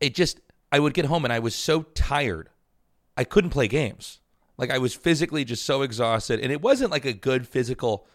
[0.00, 0.38] it just,
[0.70, 2.50] I would get home and I was so tired,
[3.16, 4.20] I couldn't play games.
[4.56, 8.06] Like I was physically just so exhausted, and it wasn't like a good physical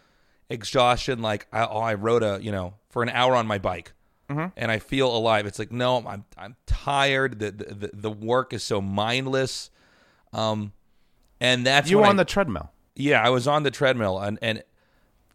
[0.48, 1.20] exhaustion.
[1.20, 3.92] Like I, oh, I rode a, you know, for an hour on my bike,
[4.28, 5.46] and I feel alive.
[5.46, 7.38] It's like no, I'm I'm tired.
[7.40, 9.70] The the, the, work is so mindless.
[10.32, 10.72] Um,
[11.40, 12.70] and that's You were on I- the treadmill
[13.00, 14.62] yeah, I was on the treadmill, and and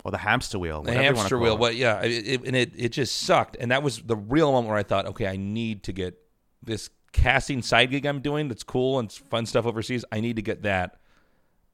[0.03, 0.83] or the hamster wheel.
[0.83, 1.53] the whatever you wanna hamster wheel.
[1.55, 1.59] it.
[1.59, 1.75] What?
[1.75, 3.57] Yeah, it, it, and it it just sucked.
[3.59, 6.15] And that was the real moment where I thought, okay, I need to get
[6.61, 8.47] this casting side gig I'm doing.
[8.49, 10.03] That's cool and fun stuff overseas.
[10.11, 10.97] I need to get that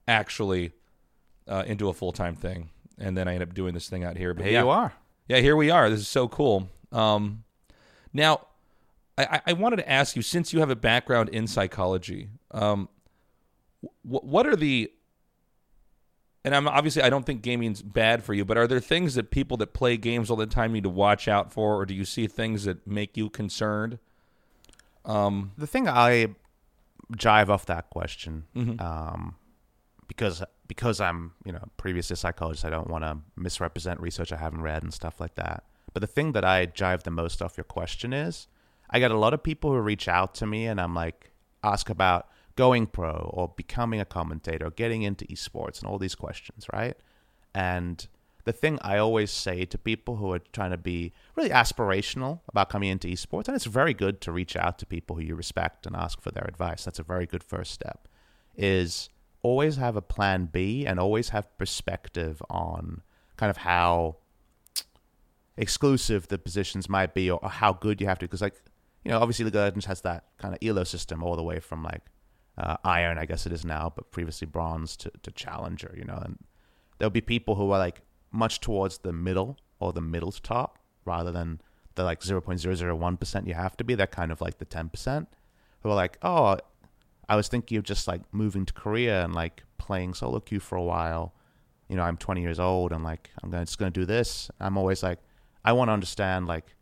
[0.08, 0.72] actually
[1.48, 2.70] uh, into a full time thing.
[2.98, 4.34] And then I end up doing this thing out here.
[4.34, 4.94] But Here yeah, you are.
[5.28, 5.90] yeah, here we are.
[5.90, 6.70] This is so cool.
[6.92, 7.44] Um,
[8.14, 8.48] now,
[9.18, 12.90] I, I- I wanted to ask you, since you have a background in psychology, um,
[14.04, 14.92] wh- what are the
[16.44, 19.30] and I'm obviously I don't think gaming's bad for you, but are there things that
[19.32, 22.04] people that play games all the time need to watch out for, or do you
[22.06, 24.00] see things that make you concerned?
[25.06, 26.36] Um, The thing I
[27.14, 28.80] jive off that question, Mm-hmm.
[28.82, 29.36] um,
[30.08, 34.38] because because I'm you know previously a psychologist, I don't want to misrepresent research I
[34.38, 35.64] haven't read and stuff like that.
[35.94, 38.48] But the thing that I jive the most off your question is,
[38.90, 41.32] I get a lot of people who reach out to me and I'm like
[41.64, 46.16] ask about going pro or becoming a commentator or getting into esports and all these
[46.16, 46.96] questions, right?
[47.54, 48.08] And
[48.44, 52.70] the thing I always say to people who are trying to be really aspirational about
[52.70, 55.86] coming into esports, and it's very good to reach out to people who you respect
[55.86, 56.86] and ask for their advice.
[56.86, 58.08] That's a very good first step.
[58.56, 59.10] Is
[59.44, 63.02] always have a plan B and always have perspective on
[63.38, 64.18] kind of how
[65.58, 68.26] exclusive the positions might be or, or how good you have to.
[68.26, 68.56] Because, like,
[69.04, 71.60] you know, obviously League of Legends has that kind of elo system all the way
[71.60, 72.02] from like
[72.58, 76.22] uh, iron, I guess it is now, but previously bronze to, to challenger, you know,
[76.24, 76.38] and
[76.98, 78.02] there'll be people who are like
[78.32, 81.62] much towards the middle or the middle to top rather than
[81.96, 83.96] the like 0.001% you have to be.
[83.96, 85.28] They're kind of like the 10%
[85.82, 86.58] who are like, oh,
[87.28, 90.76] I was thinking of just like moving to Korea and like playing solo queue for
[90.76, 91.34] a while.
[91.90, 94.50] You know, I'm 20 years old and like I'm gonna, just going to do this.
[94.60, 95.20] I'm always like,
[95.66, 96.76] I want to understand like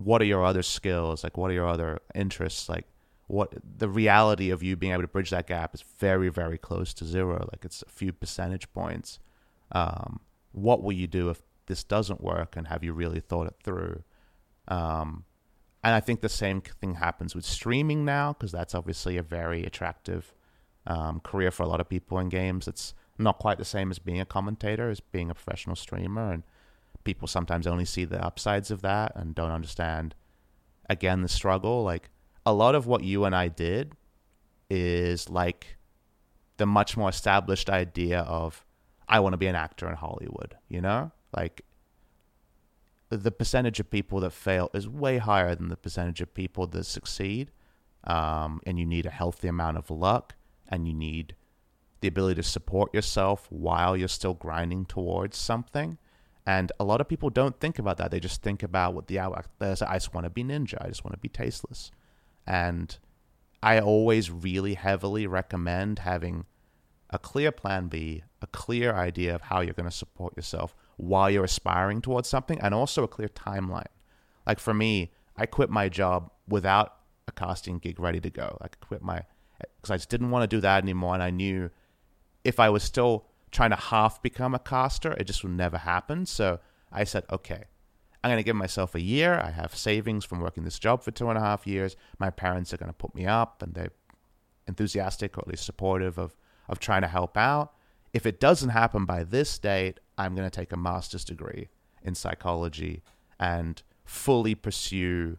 [0.00, 1.22] what are your other skills?
[1.22, 2.68] Like, what are your other interests?
[2.68, 2.86] Like,
[3.26, 6.94] what the reality of you being able to bridge that gap is very, very close
[6.94, 7.48] to zero.
[7.52, 9.18] Like, it's a few percentage points.
[9.72, 10.20] Um,
[10.52, 12.56] what will you do if this doesn't work?
[12.56, 14.02] And have you really thought it through?
[14.68, 15.24] Um,
[15.82, 19.64] and I think the same thing happens with streaming now because that's obviously a very
[19.64, 20.34] attractive
[20.86, 22.68] um, career for a lot of people in games.
[22.68, 26.42] It's not quite the same as being a commentator, as being a professional streamer, and
[27.04, 30.14] people sometimes only see the upsides of that and don't understand
[30.88, 31.82] again the struggle.
[31.82, 32.10] Like
[32.44, 33.94] a lot of what you and I did
[34.68, 35.78] is like
[36.58, 38.64] the much more established idea of
[39.10, 41.10] I want to be an actor in Hollywood, you know?
[41.36, 41.62] Like
[43.10, 46.84] the percentage of people that fail is way higher than the percentage of people that
[46.84, 47.50] succeed.
[48.04, 50.36] Um, and you need a healthy amount of luck
[50.68, 51.34] and you need
[52.00, 55.98] the ability to support yourself while you're still grinding towards something.
[56.46, 58.12] And a lot of people don't think about that.
[58.12, 59.18] They just think about what the.
[59.18, 59.42] I
[59.94, 60.82] just want to be ninja.
[60.82, 61.90] I just want to be tasteless.
[62.46, 62.96] And
[63.62, 66.46] I always really heavily recommend having
[67.10, 71.30] a clear plan B, a clear idea of how you're going to support yourself while
[71.30, 73.86] you're aspiring towards something, and also a clear timeline.
[74.46, 76.96] Like for me, I quit my job without
[77.26, 78.58] a casting gig ready to go.
[78.60, 79.24] I quit my
[79.76, 81.70] because I just didn't want to do that anymore, and I knew
[82.44, 86.24] if I was still trying to half become a caster, it just would never happen.
[86.24, 86.60] So
[86.92, 87.64] I said, okay,
[88.22, 89.40] I'm going to give myself a year.
[89.42, 91.96] I have savings from working this job for two and a half years.
[92.18, 93.92] My parents are going to put me up, and they're
[94.66, 96.36] enthusiastic or at least supportive of
[96.70, 97.72] of trying to help out.
[98.14, 101.68] If it doesn't happen by this date, I'm going to take a master's degree
[102.02, 103.02] in psychology
[103.38, 105.36] and fully pursue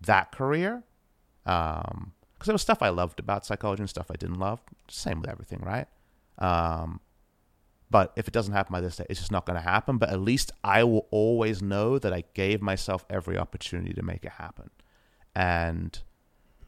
[0.00, 0.82] that career.
[1.44, 4.60] Um, because there was stuff I loved about psychology and stuff I didn't love.
[4.88, 5.86] Same with everything, right?
[6.38, 7.00] Um,
[7.90, 9.96] but if it doesn't happen by this day, it's just not going to happen.
[9.96, 14.24] But at least I will always know that I gave myself every opportunity to make
[14.24, 14.70] it happen.
[15.34, 15.98] And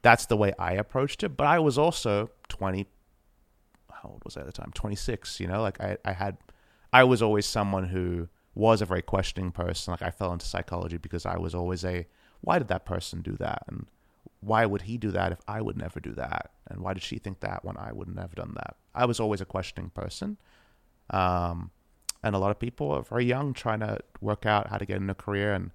[0.00, 1.36] that's the way I approached it.
[1.36, 2.86] But I was also 20,
[4.02, 4.70] how old was I at the time?
[4.74, 6.38] 26, you know, like I, I had,
[6.92, 9.92] I was always someone who was a very questioning person.
[9.92, 12.06] Like I fell into psychology because I was always a,
[12.40, 13.64] why did that person do that?
[13.68, 13.86] And
[14.40, 16.52] why would he do that if I would never do that?
[16.68, 18.76] And why did she think that when I wouldn't have done that?
[18.94, 20.38] I was always a questioning person.
[21.10, 21.70] Um,
[22.22, 24.96] and a lot of people are very young trying to work out how to get
[24.96, 25.70] in a career and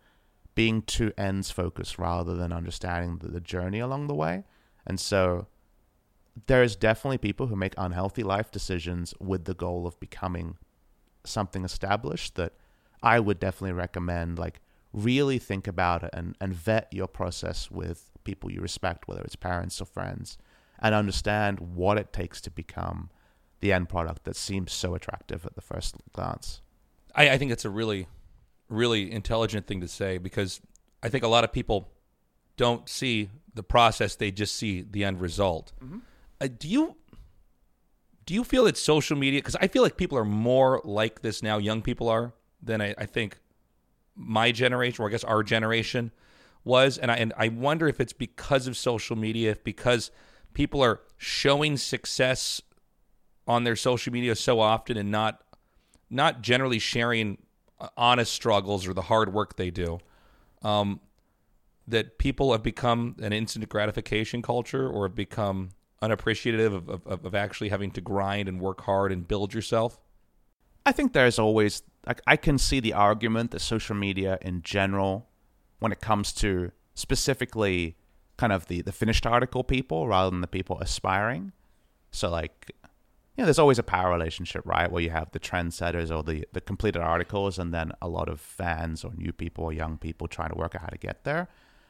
[0.56, 4.44] being too ends focused rather than understanding the, the journey along the way.
[4.86, 5.48] And so
[6.48, 10.58] there's definitely people who make unhealthy life decisions with the goal of becoming
[11.24, 12.54] something established that
[13.02, 14.60] I would definitely recommend like
[14.94, 19.36] really think about it and, and vet your process with people you respect, whether it's
[19.36, 20.38] parents or friends,
[20.80, 23.10] and understand what it takes to become
[23.60, 26.62] the end product that seems so attractive at the first glance.
[27.16, 28.08] I, I think it's a really,
[28.70, 30.62] really intelligent thing to say because
[31.02, 31.90] I think a lot of people
[32.58, 35.72] don't see the process; they just see the end result.
[35.84, 36.00] Mm-hmm.
[36.44, 36.96] Uh, do you
[38.26, 39.40] do you feel that social media?
[39.40, 41.58] Because I feel like people are more like this now.
[41.58, 43.38] Young people are than I, I think
[44.16, 46.12] my generation, or I guess our generation,
[46.66, 46.98] was.
[46.98, 50.12] And I and I wonder if it's because of social media, if because
[50.54, 52.62] people are showing success
[53.48, 55.42] on their social media so often and not
[56.10, 57.38] not generally sharing
[57.80, 60.00] uh, honest struggles or the hard work they do.
[60.62, 61.00] Um,
[61.88, 65.70] that people have become an instant gratification culture or have become
[66.04, 70.00] unappreciative of, of, of actually having to grind and work hard and build yourself?
[70.86, 75.30] I think there's always like I can see the argument that social media in general,
[75.80, 77.96] when it comes to specifically
[78.38, 81.54] kind of the the finished article people rather than the people aspiring.
[82.12, 82.72] So like
[83.36, 84.92] you know, there's always a power relationship, right?
[84.92, 88.40] Where you have the trendsetters or the, the completed articles and then a lot of
[88.40, 91.48] fans or new people or young people trying to work out how to get there.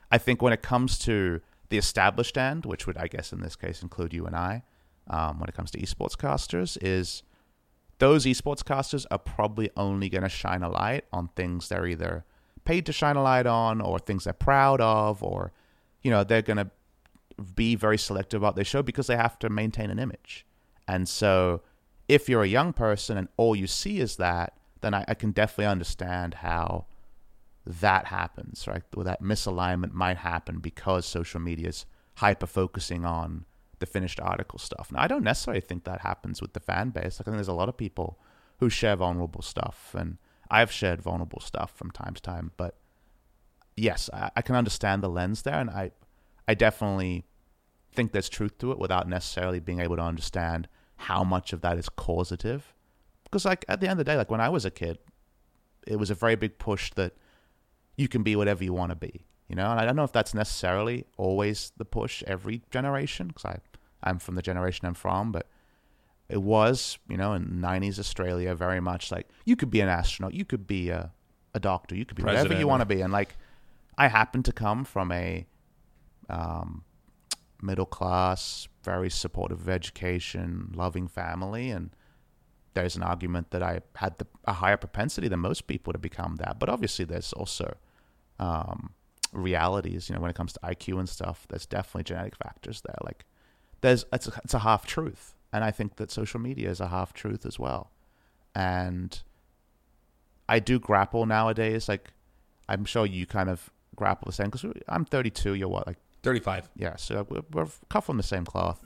[0.09, 3.55] I think when it comes to the established end, which would, I guess, in this
[3.55, 4.63] case include you and I,
[5.07, 7.23] um, when it comes to esports casters, is
[7.99, 12.25] those esports casters are probably only going to shine a light on things they're either
[12.65, 15.51] paid to shine a light on or things they're proud of or,
[16.01, 16.69] you know, they're going to
[17.55, 20.45] be very selective about their show because they have to maintain an image.
[20.87, 21.61] And so,
[22.09, 25.31] if you're a young person and all you see is that, then I, I can
[25.31, 26.85] definitely understand how
[27.65, 28.83] that happens, right?
[28.93, 31.85] Where that misalignment might happen because social media is
[32.15, 33.45] hyper focusing on
[33.79, 34.91] the finished article stuff.
[34.91, 37.19] Now, I don't necessarily think that happens with the fan base.
[37.19, 38.19] Like, I think there's a lot of people
[38.59, 40.17] who share vulnerable stuff, and
[40.49, 42.51] I've shared vulnerable stuff from time to time.
[42.57, 42.77] But
[43.75, 45.91] yes, I, I can understand the lens there, and I,
[46.47, 47.25] I definitely
[47.93, 51.77] think there's truth to it without necessarily being able to understand how much of that
[51.77, 52.73] is causative.
[53.23, 54.99] Because like at the end of the day, like when I was a kid,
[55.85, 57.13] it was a very big push that
[57.95, 59.25] you can be whatever you want to be.
[59.47, 63.27] You know, and I don't know if that's necessarily always the push every generation.
[63.27, 63.57] Because I,
[64.01, 65.47] I'm from the generation I'm from, but
[66.29, 70.33] it was, you know, in '90s Australia, very much like you could be an astronaut,
[70.33, 71.11] you could be a,
[71.53, 73.01] a doctor, you could be whatever you want to be.
[73.01, 73.37] And like,
[73.97, 75.45] I happen to come from a
[76.29, 76.83] um,
[77.61, 81.91] middle class, very supportive of education, loving family, and
[82.73, 86.37] there's an argument that I had the, a higher propensity than most people to become
[86.37, 86.59] that.
[86.59, 87.75] But obviously, there's also
[88.39, 88.91] um,
[89.31, 90.09] realities.
[90.09, 92.95] You know, when it comes to IQ and stuff, there's definitely genetic factors there.
[93.03, 93.25] Like,
[93.81, 96.87] there's it's a, it's a half truth, and I think that social media is a
[96.87, 97.91] half truth as well.
[98.55, 99.21] And
[100.47, 101.87] I do grapple nowadays.
[101.89, 102.11] Like,
[102.69, 105.55] I'm sure you kind of grapple the same because I'm 32.
[105.55, 106.69] You're what, like 35.
[106.75, 108.83] yeah, so we're, we're cut from the same cloth.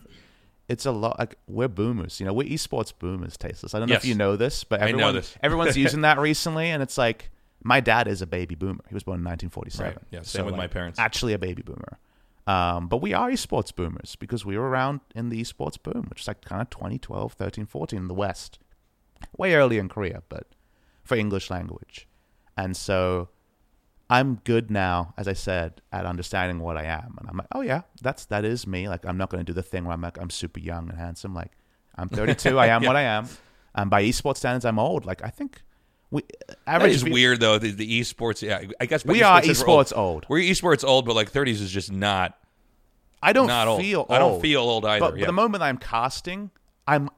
[0.70, 2.34] It's a lot like we're boomers, you know.
[2.34, 3.74] We're esports boomers, tasteless.
[3.74, 4.04] I don't know Yes.
[4.04, 5.38] if you know this, but I know everyone, this.
[5.42, 7.30] everyone's using that recently, and it's like
[7.68, 8.84] my dad is a baby boomer.
[8.88, 9.86] He was born in 1947.
[9.94, 9.98] Right.
[10.10, 10.98] Yeah, same So, with like, my parents.
[11.00, 12.00] Actually, a baby boomer.
[12.48, 16.22] Um, but we are esports boomers because we were around in the esports boom, which
[16.22, 18.58] is like kind of 2012, 13, 14 in the West.
[19.38, 20.48] Way early in Korea, but
[21.04, 22.08] for English language.
[22.56, 23.30] And so
[24.10, 27.16] I'm good now, as I said, at understanding what I am.
[27.20, 28.88] And I'm like, oh yeah, that's that is me.
[28.88, 30.98] Like I'm not going to do the thing where I'm like I'm super young and
[30.98, 31.34] handsome.
[31.34, 31.52] Like
[31.96, 32.88] I'm 32, I am Yeah.
[32.90, 33.28] what I am.
[33.76, 35.06] And by esports standards, I'm old.
[35.06, 35.62] Like I think
[36.12, 36.24] we
[36.66, 37.58] average is pe- weird though.
[37.60, 39.86] The, the esports, yeah, I guess We are says we're old.
[39.88, 40.26] esports old.
[40.30, 42.38] We're esports old, but like 30s is just not
[43.22, 43.82] I don't not old.
[43.82, 44.06] feel.
[44.10, 45.00] I don't feel old either.
[45.06, 46.52] But, but the moment I'm casting,
[46.88, 47.10] I'm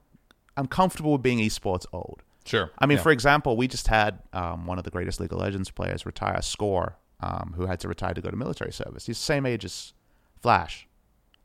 [0.58, 2.24] I'm comfortable with being esports old.
[2.46, 2.72] sure.
[2.80, 3.04] I mean, Yeah.
[3.04, 6.42] for example, we just had um, one of the greatest League of Legends players retire,
[6.42, 9.06] Score, um, who had to retire to go to military service.
[9.06, 9.94] He's the same age as
[10.42, 10.88] Flash.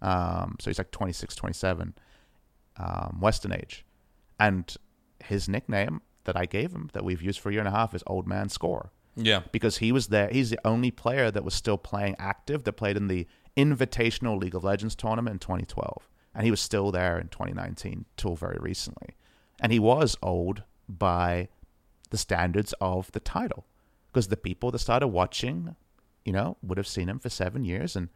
[0.03, 1.95] Um, so he's like 26, 27,
[2.79, 3.85] um, Western age.
[4.41, 4.75] And
[5.23, 7.95] his nickname that I gave him, that we've used for a year and a half,
[7.95, 9.43] is Old Man Score yeah.
[9.53, 10.29] because he was there.
[10.31, 13.27] He's the only player that was still playing active that played in the
[13.57, 18.35] Invitational League of Legends tournament in 2012, and he was still there in 2019 till
[18.35, 19.15] very recently.
[19.61, 21.49] And he was old by
[22.11, 23.65] the standards of the title,
[24.09, 25.77] because the people that started watching,
[26.25, 28.09] you know, would have seen him for seven years, and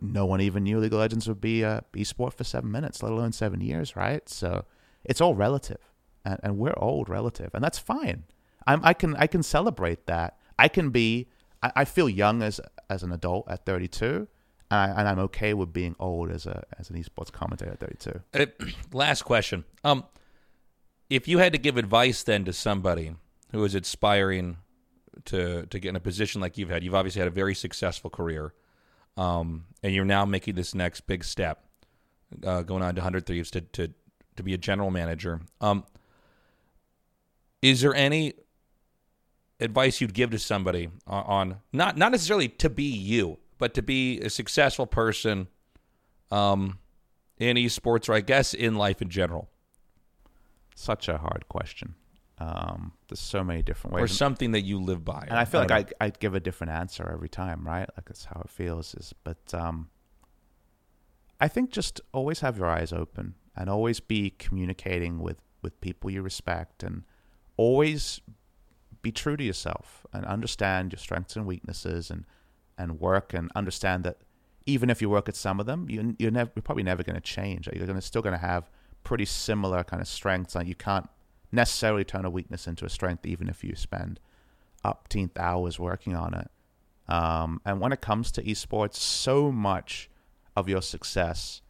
[0.00, 3.12] no one even knew League of Legends would be a esport for seven minutes, let
[3.12, 4.28] alone seven years, right?
[4.28, 4.64] So
[5.04, 5.89] it's all relative,
[6.24, 8.24] and, and we're old relative, and that's fine.
[8.66, 10.38] I'm, I can I can celebrate that.
[10.58, 11.28] I can be.
[11.62, 14.28] I, I feel young as as an adult at 32,
[14.70, 18.20] and, I, I'm okay with being old as a as an esports commentator at 32.
[18.34, 18.46] Uh,
[18.92, 19.64] last question.
[19.84, 20.04] Um,
[21.08, 23.16] if you had to give advice then to somebody
[23.52, 24.58] who is aspiring
[25.26, 28.10] to to get in a position like you've had, you've obviously had a very successful
[28.10, 28.54] career,
[29.16, 31.64] um, and you're now making this next big step,
[32.44, 33.92] uh, going on to Hundred Thieves to to
[34.36, 35.40] to be a general manager.
[35.60, 35.84] Um,
[37.62, 38.34] is there any
[39.58, 43.82] advice you'd give to somebody on, on not not necessarily to be you, but to
[43.82, 45.48] be a successful person?
[46.30, 46.78] Um,
[47.38, 49.48] in esports or I guess in life in general
[50.76, 51.94] Such a hard question.
[52.38, 54.04] Um, there's so many different ways.
[54.04, 55.26] or something that you live by.
[55.28, 55.92] and I feel don't like.
[56.00, 57.88] I I'd give a different answer every time, right?
[57.96, 58.94] Like that's how it feels.
[58.94, 59.90] Is but um,
[61.40, 66.10] I think just always have your eyes open and always be communicating with with people
[66.10, 67.02] you respect and
[67.60, 68.22] always
[69.02, 72.24] be true to yourself and understand your strengths and weaknesses and
[72.78, 74.16] and work and understand that
[74.64, 77.20] even if you work at some of them, you you're you're probably never going to
[77.20, 77.68] change.
[77.70, 78.70] You're to still going to have
[79.04, 80.54] pretty similar kind of strengths.
[80.54, 81.08] And you can't
[81.52, 84.20] necessarily turn a weakness into a strength, even if you spend
[84.82, 86.50] upteenth hours working on it.
[87.12, 90.08] Um, and when it comes to esports, so much
[90.56, 91.60] of your success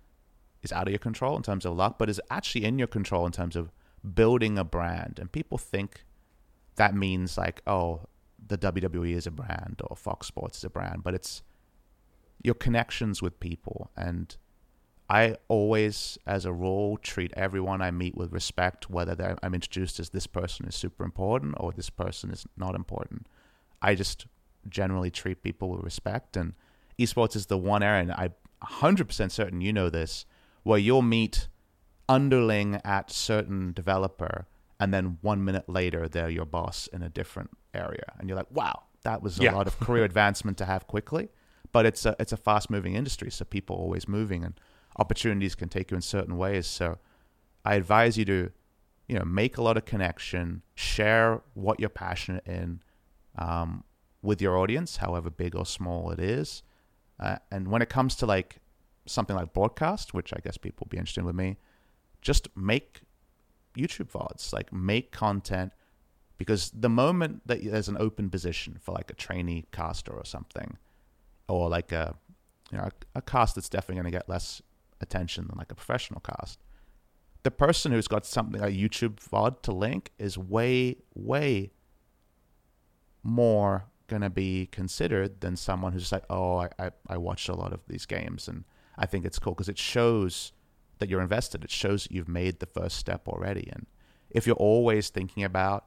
[0.63, 3.27] is out of your control in terms of luck, but is actually in your control
[3.27, 3.73] in terms of
[4.15, 5.19] building a brand.
[5.19, 6.05] And people think
[6.77, 8.03] that means like, oh,
[8.47, 11.43] the WWE is a brand or Fox Sports is a brand, but it's
[12.43, 13.91] your connections with people.
[13.97, 14.37] And
[15.09, 20.11] I always, as a rule, treat everyone I meet with respect, whether I'm introduced as
[20.11, 23.27] this person is super important or this person is not important.
[23.83, 24.27] I just
[24.69, 26.37] generally treat people with respect.
[26.37, 26.55] And
[26.99, 30.27] esports is the one area, and I'm 100% certain you know this,
[30.63, 31.49] where you'll meet
[32.11, 34.47] underling at certain developer,
[34.81, 38.05] and then one minute later, they're your boss in a different area.
[38.19, 39.55] And you're like, wow, that was a Yeah.
[39.55, 41.29] lot of career advancement to have quickly.
[41.73, 44.59] But it's a, it's a fast moving industry, so people are always moving, and
[44.99, 46.67] opportunities can take you in certain ways.
[46.67, 46.99] So
[47.65, 48.51] I advise you to,
[49.09, 52.83] you know, make a lot of connection, share what you're passionate in
[53.39, 53.85] um,
[54.21, 56.65] with your audience, however big or small it is.
[57.21, 58.57] Uh, and when it comes to like
[59.07, 61.57] something like broadcast, which I guess people will be interested in with me,
[62.21, 63.01] just make
[63.77, 65.73] YouTube VODs, like make content
[66.39, 70.79] because the moment that there's an open position for like a trainee caster or something,
[71.49, 72.15] or like a
[72.71, 74.63] you know a, a cast that's definitely going to get less
[75.01, 76.59] attention than like a professional cast,
[77.43, 81.73] the person who's got something like YouTube VOD to link is way way
[83.23, 87.55] more going to be considered than someone who's like, oh, I, I, I watched a
[87.55, 88.65] lot of these games and
[88.99, 90.53] I think it's cool because it shows
[91.01, 91.65] that you're invested.
[91.65, 93.69] It shows that you've made the first step already.
[93.73, 93.87] And
[94.31, 95.87] if you're always thinking about,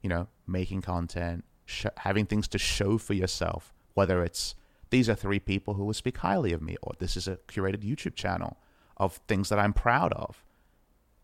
[0.00, 4.54] you know, making content, sh- having things to show for yourself, whether it's
[4.90, 7.82] these are three people who will speak highly of me, or this is a curated
[7.82, 8.56] YouTube channel
[8.96, 10.44] of things that I'm proud of,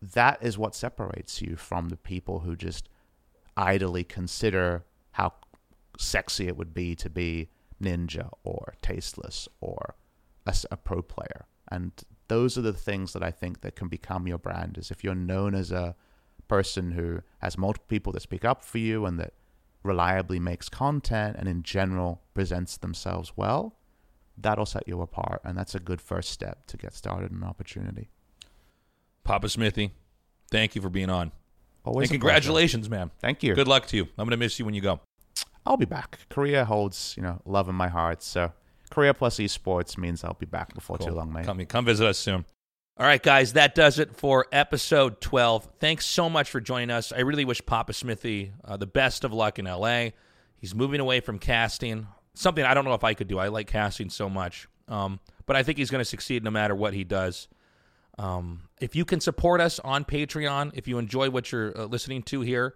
[0.01, 2.89] that is what separates you from the people who just
[3.57, 5.33] idly consider how
[5.97, 7.49] sexy it would be to be
[7.81, 9.95] ninja or tasteless or
[10.71, 11.91] a pro player and
[12.29, 15.13] those are the things that i think that can become your brand is if you're
[15.13, 15.95] known as a
[16.47, 19.33] person who has multiple people that speak up for you and that
[19.83, 23.75] reliably makes content and in general presents themselves well
[24.41, 27.43] that'll set you apart, and that's a good first step to get started in an
[27.43, 28.09] opportunity.
[29.23, 29.91] Papa Smithy,
[30.49, 31.31] thank you for being on.
[31.83, 32.33] Always and a pleasure.
[32.33, 33.11] congratulations, man.
[33.19, 33.55] Thank you.
[33.55, 34.03] Good luck to you.
[34.03, 34.99] I'm going to miss you when you go.
[35.65, 36.19] I'll be back.
[36.29, 38.23] Korea holds, you know, love in my heart.
[38.23, 38.51] So
[38.89, 41.45] Korea plus esports means I'll be back before too long, mate.
[41.45, 42.45] Come, come visit us soon.
[42.97, 45.69] All right, guys, that does it for episode 12.
[45.79, 47.13] Thanks so much for joining us.
[47.13, 50.09] I really wish Papa Smithy uh, the best of luck in LA.
[50.57, 53.39] He's moving away from casting, something I don't know if I could do.
[53.39, 54.67] I like casting so much.
[54.89, 57.47] Um, but I think he's going to succeed no matter what he does.
[58.17, 62.23] Um, if you can support us on Patreon, if you enjoy what you're uh, listening
[62.23, 62.75] to here,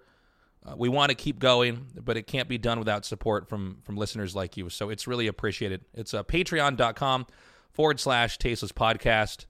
[0.65, 3.97] uh, we want to keep going, but it can't be done without support from from
[3.97, 4.69] listeners like you.
[4.69, 5.81] So it's really appreciated.
[5.93, 7.27] It's uh, patreon.com
[7.71, 9.45] forward slash tasteless podcast.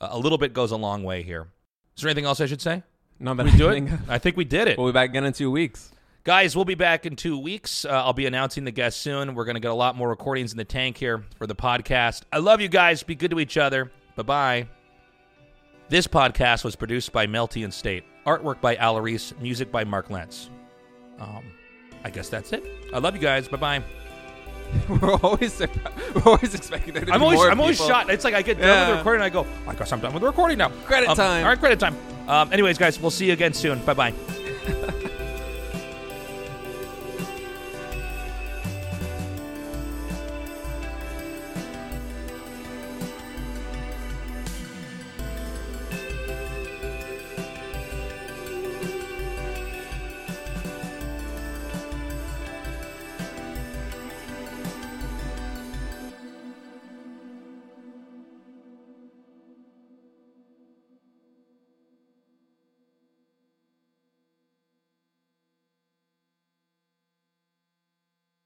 [0.00, 1.48] Uh, a little bit goes a long way here.
[1.96, 2.82] Is there anything else I should say?
[3.18, 3.92] No, but we do I it?
[4.08, 4.78] I think we did it.
[4.78, 5.90] we'll be back again in two weeks.
[6.24, 7.84] Guys, we'll be back in two weeks.
[7.84, 9.34] Uh, I'll be announcing the guests soon.
[9.34, 12.22] We're going to get a lot more recordings in the tank here for the podcast.
[12.32, 13.02] I love you guys.
[13.02, 13.90] Be good to each other.
[14.14, 14.68] Bye bye.
[15.88, 18.04] This podcast was produced by Melty and State.
[18.26, 19.38] Artwork by Alarise.
[19.40, 20.50] Music by Mark Lentz.
[21.20, 21.42] Um,
[22.04, 22.64] I guess that's it.
[22.92, 23.48] I love you guys.
[23.48, 23.82] Bye bye.
[24.88, 27.88] we're always we're always expecting there to I'm be always more I'm always people.
[27.88, 28.10] shocked.
[28.10, 28.98] It's like I get done with the Yeah.
[28.98, 30.68] recording and I go, I guess I'm done with the recording now.
[30.84, 31.42] Credit Um, time.
[31.44, 31.96] All right, credit time.
[32.28, 33.78] Um, anyways, guys, we'll see you again soon.
[33.84, 34.12] Bye bye.